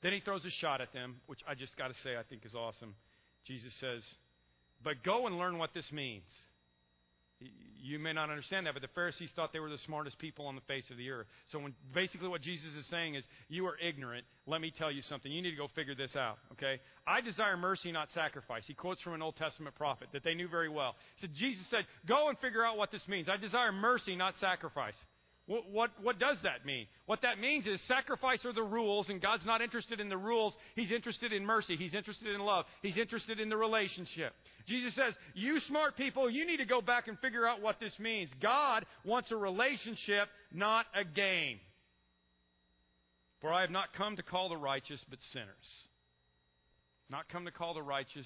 [0.04, 2.46] Then he throws a shot at them, which I just got to say I think
[2.46, 2.94] is awesome.
[3.46, 4.04] Jesus says,
[4.84, 6.28] But go and learn what this means.
[7.80, 10.56] You may not understand that, but the Pharisees thought they were the smartest people on
[10.56, 11.28] the face of the earth.
[11.52, 14.26] So when basically what Jesus is saying is, you are ignorant.
[14.48, 15.32] Let me tell you something.
[15.32, 16.40] You need to go figure this out.
[16.54, 16.82] Okay?
[17.06, 18.64] I desire mercy, not sacrifice.
[18.66, 20.96] He quotes from an Old Testament prophet that they knew very well.
[21.22, 23.28] Said, Jesus said, go and figure out what this means.
[23.30, 24.98] I desire mercy, not sacrifice.
[25.48, 26.88] What, what, what does that mean?
[27.06, 30.54] What that means is sacrifice are the rules, and God's not interested in the rules.
[30.76, 31.78] He's interested in mercy.
[31.78, 32.66] He's interested in love.
[32.82, 34.34] He's interested in the relationship.
[34.68, 37.94] Jesus says, You smart people, you need to go back and figure out what this
[37.98, 38.30] means.
[38.42, 41.60] God wants a relationship, not a game.
[43.40, 45.48] For I have not come to call the righteous, but sinners.
[47.10, 48.26] Not come to call the righteous,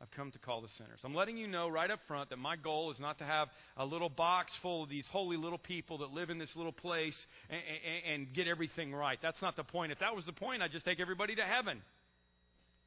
[0.00, 1.00] I've come to call the sinners.
[1.04, 3.84] I'm letting you know right up front that my goal is not to have a
[3.84, 7.16] little box full of these holy little people that live in this little place
[7.50, 9.18] and, and, and, get everything right.
[9.20, 9.90] That's not the point.
[9.90, 11.82] If that was the point, I'd just take everybody to heaven.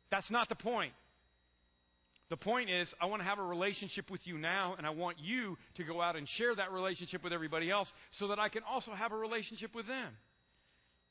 [0.09, 0.93] That's not the point.
[2.29, 5.17] The point is, I want to have a relationship with you now, and I want
[5.19, 7.89] you to go out and share that relationship with everybody else
[8.19, 10.13] so that I can also have a relationship with them.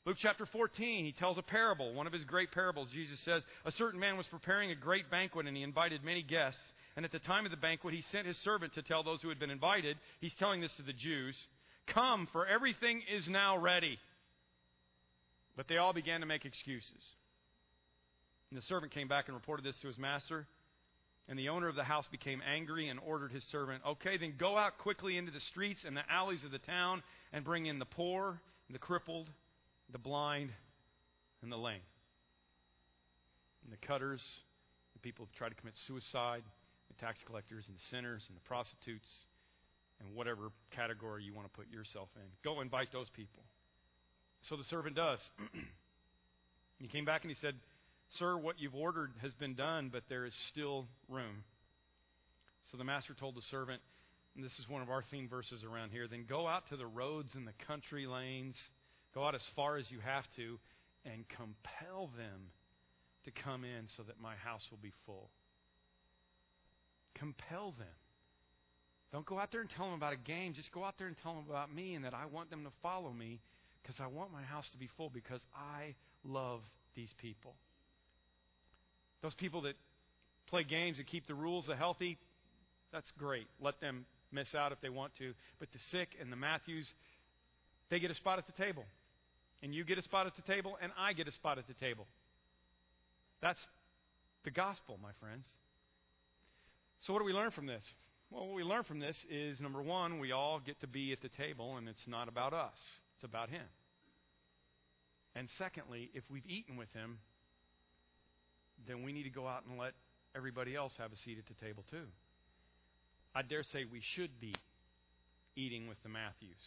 [0.07, 2.89] Luke chapter 14, he tells a parable, one of his great parables.
[2.93, 6.61] Jesus says, A certain man was preparing a great banquet, and he invited many guests.
[6.97, 9.29] And at the time of the banquet, he sent his servant to tell those who
[9.29, 9.99] had been invited.
[10.21, 11.35] He's telling this to the Jews
[11.93, 13.99] Come, for everything is now ready.
[15.57, 17.03] But they all began to make excuses.
[18.51, 20.47] And the servant came back and reported this to his master.
[21.29, 24.57] And the owner of the house became angry and ordered his servant, Okay, then go
[24.57, 27.85] out quickly into the streets and the alleys of the town and bring in the
[27.85, 29.29] poor, and the crippled,
[29.93, 30.51] the blind,
[31.43, 31.85] and the lame.
[33.65, 34.21] And the cutters,
[34.95, 36.43] the people who try to commit suicide,
[36.89, 39.07] the tax collectors and the sinners and the prostitutes,
[40.01, 42.27] and whatever category you want to put yourself in.
[42.43, 43.43] Go invite those people.
[44.49, 45.19] So the servant does.
[46.79, 47.55] he came back and he said,
[48.19, 51.45] Sir, what you've ordered has been done, but there is still room.
[52.73, 53.81] So the master told the servant,
[54.35, 56.87] and this is one of our theme verses around here, then go out to the
[56.87, 58.57] roads and the country lanes
[59.15, 60.59] Go out as far as you have to
[61.05, 62.53] and compel them
[63.25, 65.31] to come in so that my house will be full.
[67.19, 67.87] Compel them.
[69.13, 70.55] Don't go out there and tell them about a game.
[70.55, 72.71] Just go out there and tell them about me and that I want them to
[72.83, 73.41] follow me
[73.83, 75.95] because I want my house to be full because I
[76.25, 76.61] love
[76.95, 77.55] these people.
[79.23, 79.75] Those people that
[80.49, 82.19] play games and keep the rules of healthy,
[82.93, 83.47] that's great.
[83.61, 85.35] Let them miss out if they want to.
[85.59, 86.87] But the sick and the Matthews,
[87.91, 88.85] they get a spot at the table.
[89.63, 91.75] And you get a spot at the table, and I get a spot at the
[91.75, 92.07] table.
[93.43, 93.59] That's
[94.45, 95.45] the gospel, my friends.
[97.07, 97.83] So, what do we learn from this?
[98.31, 101.21] Well, what we learn from this is number one, we all get to be at
[101.21, 102.77] the table, and it's not about us,
[103.17, 103.67] it's about Him.
[105.35, 107.19] And secondly, if we've eaten with Him,
[108.87, 109.93] then we need to go out and let
[110.35, 112.07] everybody else have a seat at the table too.
[113.35, 114.55] I dare say we should be
[115.57, 116.61] eating with the Matthews.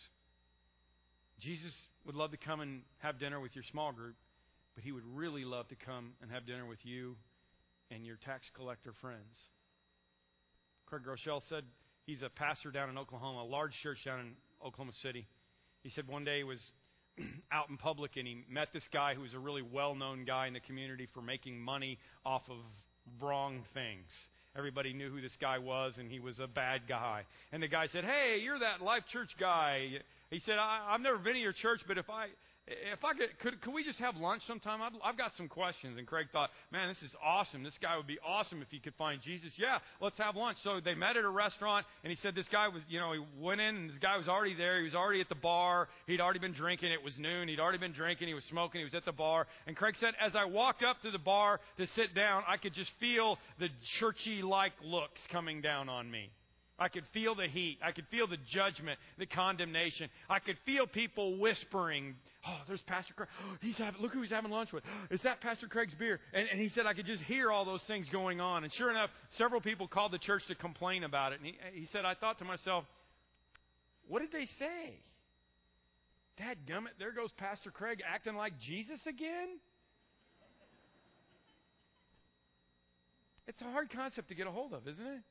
[1.40, 1.74] Jesus
[2.06, 4.16] would love to come and have dinner with your small group,
[4.76, 7.16] but he would really love to come and have dinner with you
[7.92, 9.36] and your tax collector friends.
[10.86, 11.64] Craig Groeschel said
[12.06, 14.32] he's a pastor down in Oklahoma, a large church down in
[14.66, 15.28] Oklahoma City.
[15.84, 16.60] He said one day he was
[17.52, 20.48] out in public and he met this guy who was a really well known guy
[20.48, 22.58] in the community for making money off of
[23.22, 24.08] wrong things.
[24.56, 27.24] Everybody knew who this guy was, and he was a bad guy.
[27.52, 29.94] And the guy said, Hey, you're that Life Church guy.
[30.30, 32.28] He said, I, I've never been to your church, but if I
[32.66, 34.82] if I could, could, could we just have lunch sometime?
[34.82, 35.98] i have got some questions.
[35.98, 37.62] And Craig thought, man, this is awesome.
[37.62, 39.52] This guy would be awesome if he could find Jesus.
[39.58, 40.58] Yeah, let's have lunch.
[40.64, 43.20] So they met at a restaurant, and he said this guy was, you know, he
[43.38, 44.80] went in, and this guy was already there.
[44.80, 45.90] He was already at the bar.
[46.08, 46.94] He'd already been drinking.
[46.94, 47.50] It was noon.
[47.50, 48.30] He'd already been drinking.
[48.30, 48.80] He was smoking.
[48.80, 49.46] He was at the bar.
[49.68, 52.74] And Craig said, as I walked up to the bar to sit down, I could
[52.74, 53.68] just feel the
[54.00, 56.32] churchy-like looks coming down on me.
[56.80, 57.78] I could feel the heat.
[57.86, 60.10] I could feel the judgment, the condemnation.
[60.30, 62.16] I could feel people whispering,
[62.46, 63.30] Oh, there's Pastor Craig.
[63.42, 64.84] Oh, he's having, look who he's having lunch with.
[65.12, 66.20] Is that Pastor Craig's beer?
[66.34, 68.64] And, and he said I could just hear all those things going on.
[68.64, 71.40] And sure enough, several people called the church to complain about it.
[71.40, 72.84] And he, he said, I thought to myself,
[74.08, 75.00] what did they say?
[76.38, 79.60] Dad gummit, there goes Pastor Craig acting like Jesus again?
[83.48, 85.22] It's a hard concept to get a hold of, isn't it?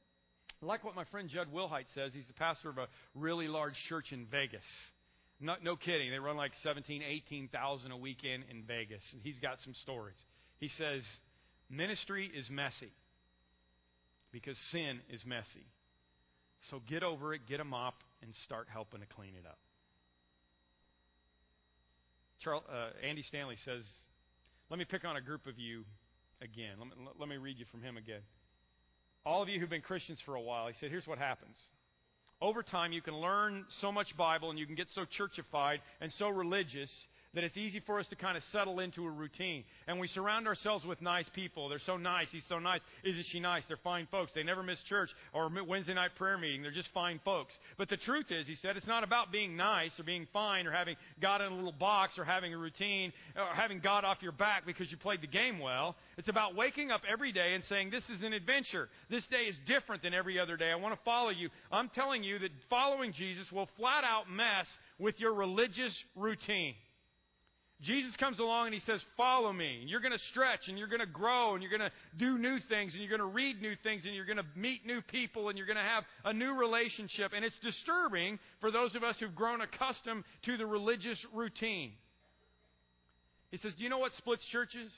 [0.63, 2.13] I like what my friend Judd Wilhite says.
[2.15, 2.87] He's the pastor of a
[3.17, 4.63] really large church in Vegas.
[5.41, 6.11] No, no kidding.
[6.11, 9.03] They run like 17, 18,000 a weekend in Vegas.
[9.13, 10.17] And he's got some stories.
[10.61, 11.03] He says,
[11.69, 12.93] ministry is messy
[14.31, 15.67] because sin is messy.
[16.71, 19.59] So get over it, get a mop, and start helping to clean it up.
[22.45, 23.83] Charles, uh, Andy Stanley says,
[24.71, 25.83] let me pick on a group of you
[26.41, 26.79] again.
[26.79, 28.23] Let me, let me read you from him again.
[29.25, 31.57] All of you who've been Christians for a while, he said, here's what happens.
[32.41, 36.13] Over time, you can learn so much Bible and you can get so churchified and
[36.19, 36.91] so religious
[37.35, 39.65] that it's easy for us to kind of settle into a routine.
[39.87, 41.69] And we surround ourselves with nice people.
[41.69, 42.27] They're so nice.
[42.31, 42.81] He's so nice.
[43.05, 43.63] Isn't she nice?
[43.69, 44.33] They're fine folks.
[44.35, 46.63] They never miss church or Wednesday night prayer meeting.
[46.63, 47.53] They're just fine folks.
[47.79, 50.73] But the truth is, he said, it's not about being nice or being fine or
[50.73, 54.33] having God in a little box or having a routine or having God off your
[54.33, 55.97] back because you played the game well.
[56.19, 58.89] It's about waking up every day and saying, this is an adventure.
[59.09, 60.71] This day is different than every other day.
[60.71, 61.49] I want to follow you.
[61.71, 64.67] I'm telling you that following Jesus will flat out mess
[64.99, 66.75] with your religious routine.
[67.85, 69.79] Jesus comes along and he says, Follow me.
[69.81, 72.39] And you're going to stretch and you're going to grow and you're going to do
[72.39, 75.01] new things and you're going to read new things and you're going to meet new
[75.03, 77.33] people and you're going to have a new relationship.
[77.35, 81.93] And it's disturbing for those of us who've grown accustomed to the religious routine.
[83.51, 84.91] He says, Do you know what splits churches?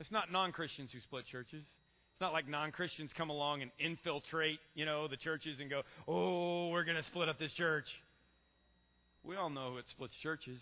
[0.00, 1.62] It's not non Christians who split churches.
[1.62, 5.82] It's not like non Christians come along and infiltrate, you know, the churches and go,
[6.08, 7.86] Oh, we're going to split up this church.
[9.24, 10.58] We all know it splits churches.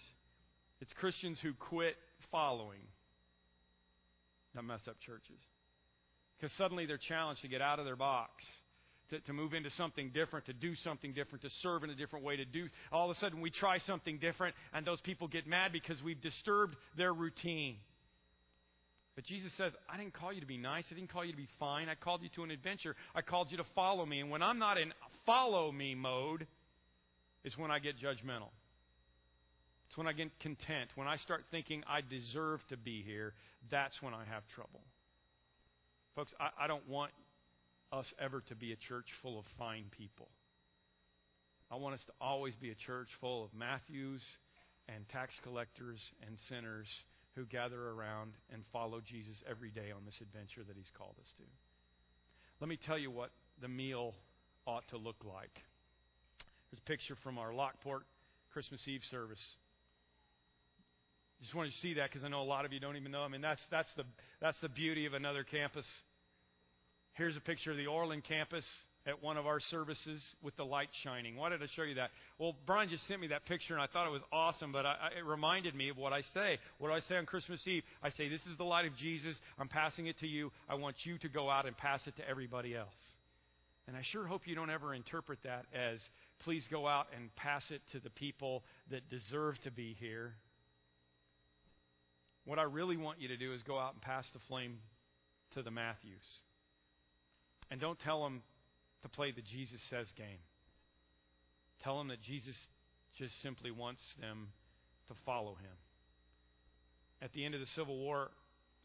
[0.81, 1.97] It's Christians who quit
[2.31, 2.81] following
[4.55, 5.39] that mess up churches.
[6.37, 8.31] Because suddenly they're challenged to get out of their box,
[9.11, 12.25] to, to move into something different, to do something different, to serve in a different
[12.25, 12.69] way, to do.
[12.93, 16.21] All of a sudden we try something different, and those people get mad because we've
[16.21, 17.77] disturbed their routine.
[19.17, 20.85] But Jesus says, I didn't call you to be nice.
[20.93, 21.89] I didn't call you to be fine.
[21.89, 22.95] I called you to an adventure.
[23.17, 24.21] I called you to follow me.
[24.21, 24.93] And when I'm not in
[25.27, 26.47] follow me mode,
[27.45, 28.51] is when I get judgmental.
[29.89, 30.91] It's when I get content.
[30.95, 33.33] When I start thinking I deserve to be here,
[33.71, 34.81] that's when I have trouble.
[36.15, 37.13] Folks, I, I don't want
[37.93, 40.29] us ever to be a church full of fine people.
[41.71, 44.21] I want us to always be a church full of Matthews
[44.89, 46.87] and tax collectors and sinners
[47.35, 51.31] who gather around and follow Jesus every day on this adventure that He's called us
[51.39, 51.45] to.
[52.61, 53.31] Let me tell you what
[53.61, 54.15] the meal
[54.67, 55.55] ought to look like.
[56.71, 58.03] There's a picture from our Lockport
[58.53, 59.39] Christmas Eve service.
[61.43, 63.23] Just wanted to see that because I know a lot of you don't even know.
[63.23, 64.05] I mean, that's, that's, the,
[64.41, 65.85] that's the beauty of another campus.
[67.15, 68.65] Here's a picture of the Orland campus
[69.07, 71.37] at one of our services with the light shining.
[71.37, 72.11] Why did I show you that?
[72.39, 74.95] Well, Brian just sent me that picture and I thought it was awesome, but I,
[75.15, 76.59] I, it reminded me of what I say.
[76.79, 77.83] What do I say on Christmas Eve?
[78.03, 79.35] I say, This is the light of Jesus.
[79.59, 80.51] I'm passing it to you.
[80.69, 82.89] I want you to go out and pass it to everybody else.
[83.87, 85.99] And I sure hope you don't ever interpret that as,
[86.45, 90.35] please go out and pass it to the people that deserve to be here.
[92.49, 94.79] What I really want you to do is go out and pass the flame
[95.53, 96.25] to the Matthews.
[97.71, 98.41] And don't tell them
[99.03, 100.41] to play the Jesus says game.
[101.85, 102.55] Tell them that Jesus
[103.19, 104.49] just simply wants them
[105.09, 105.77] to follow him.
[107.21, 108.31] At the end of the Civil War,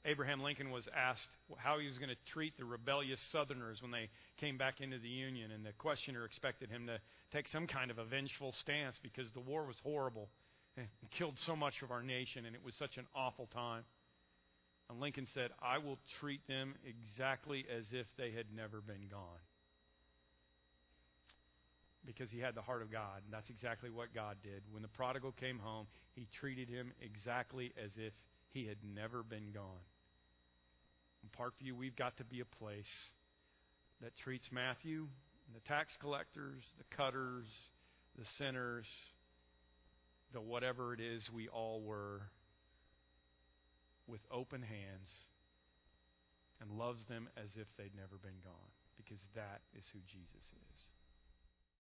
[0.03, 4.09] Abraham Lincoln was asked how he was going to treat the rebellious Southerners when they
[4.41, 6.99] came back into the Union, and the questioner expected him to
[7.31, 10.27] take some kind of a vengeful stance because the war was horrible
[10.77, 13.83] and killed so much of our nation, and it was such an awful time.
[14.89, 19.41] And Lincoln said, I will treat them exactly as if they had never been gone.
[22.05, 24.63] Because he had the heart of God, and that's exactly what God did.
[24.71, 28.13] When the prodigal came home, he treated him exactly as if
[28.51, 29.85] he had never been gone.
[31.23, 32.83] In Parkview, we've got to be a place
[34.01, 35.07] that treats Matthew,
[35.53, 37.45] the tax collectors, the cutters,
[38.17, 38.85] the sinners,
[40.33, 42.21] the whatever it is we all were
[44.07, 45.09] with open hands
[46.59, 50.72] and loves them as if they'd never been gone because that is who Jesus is.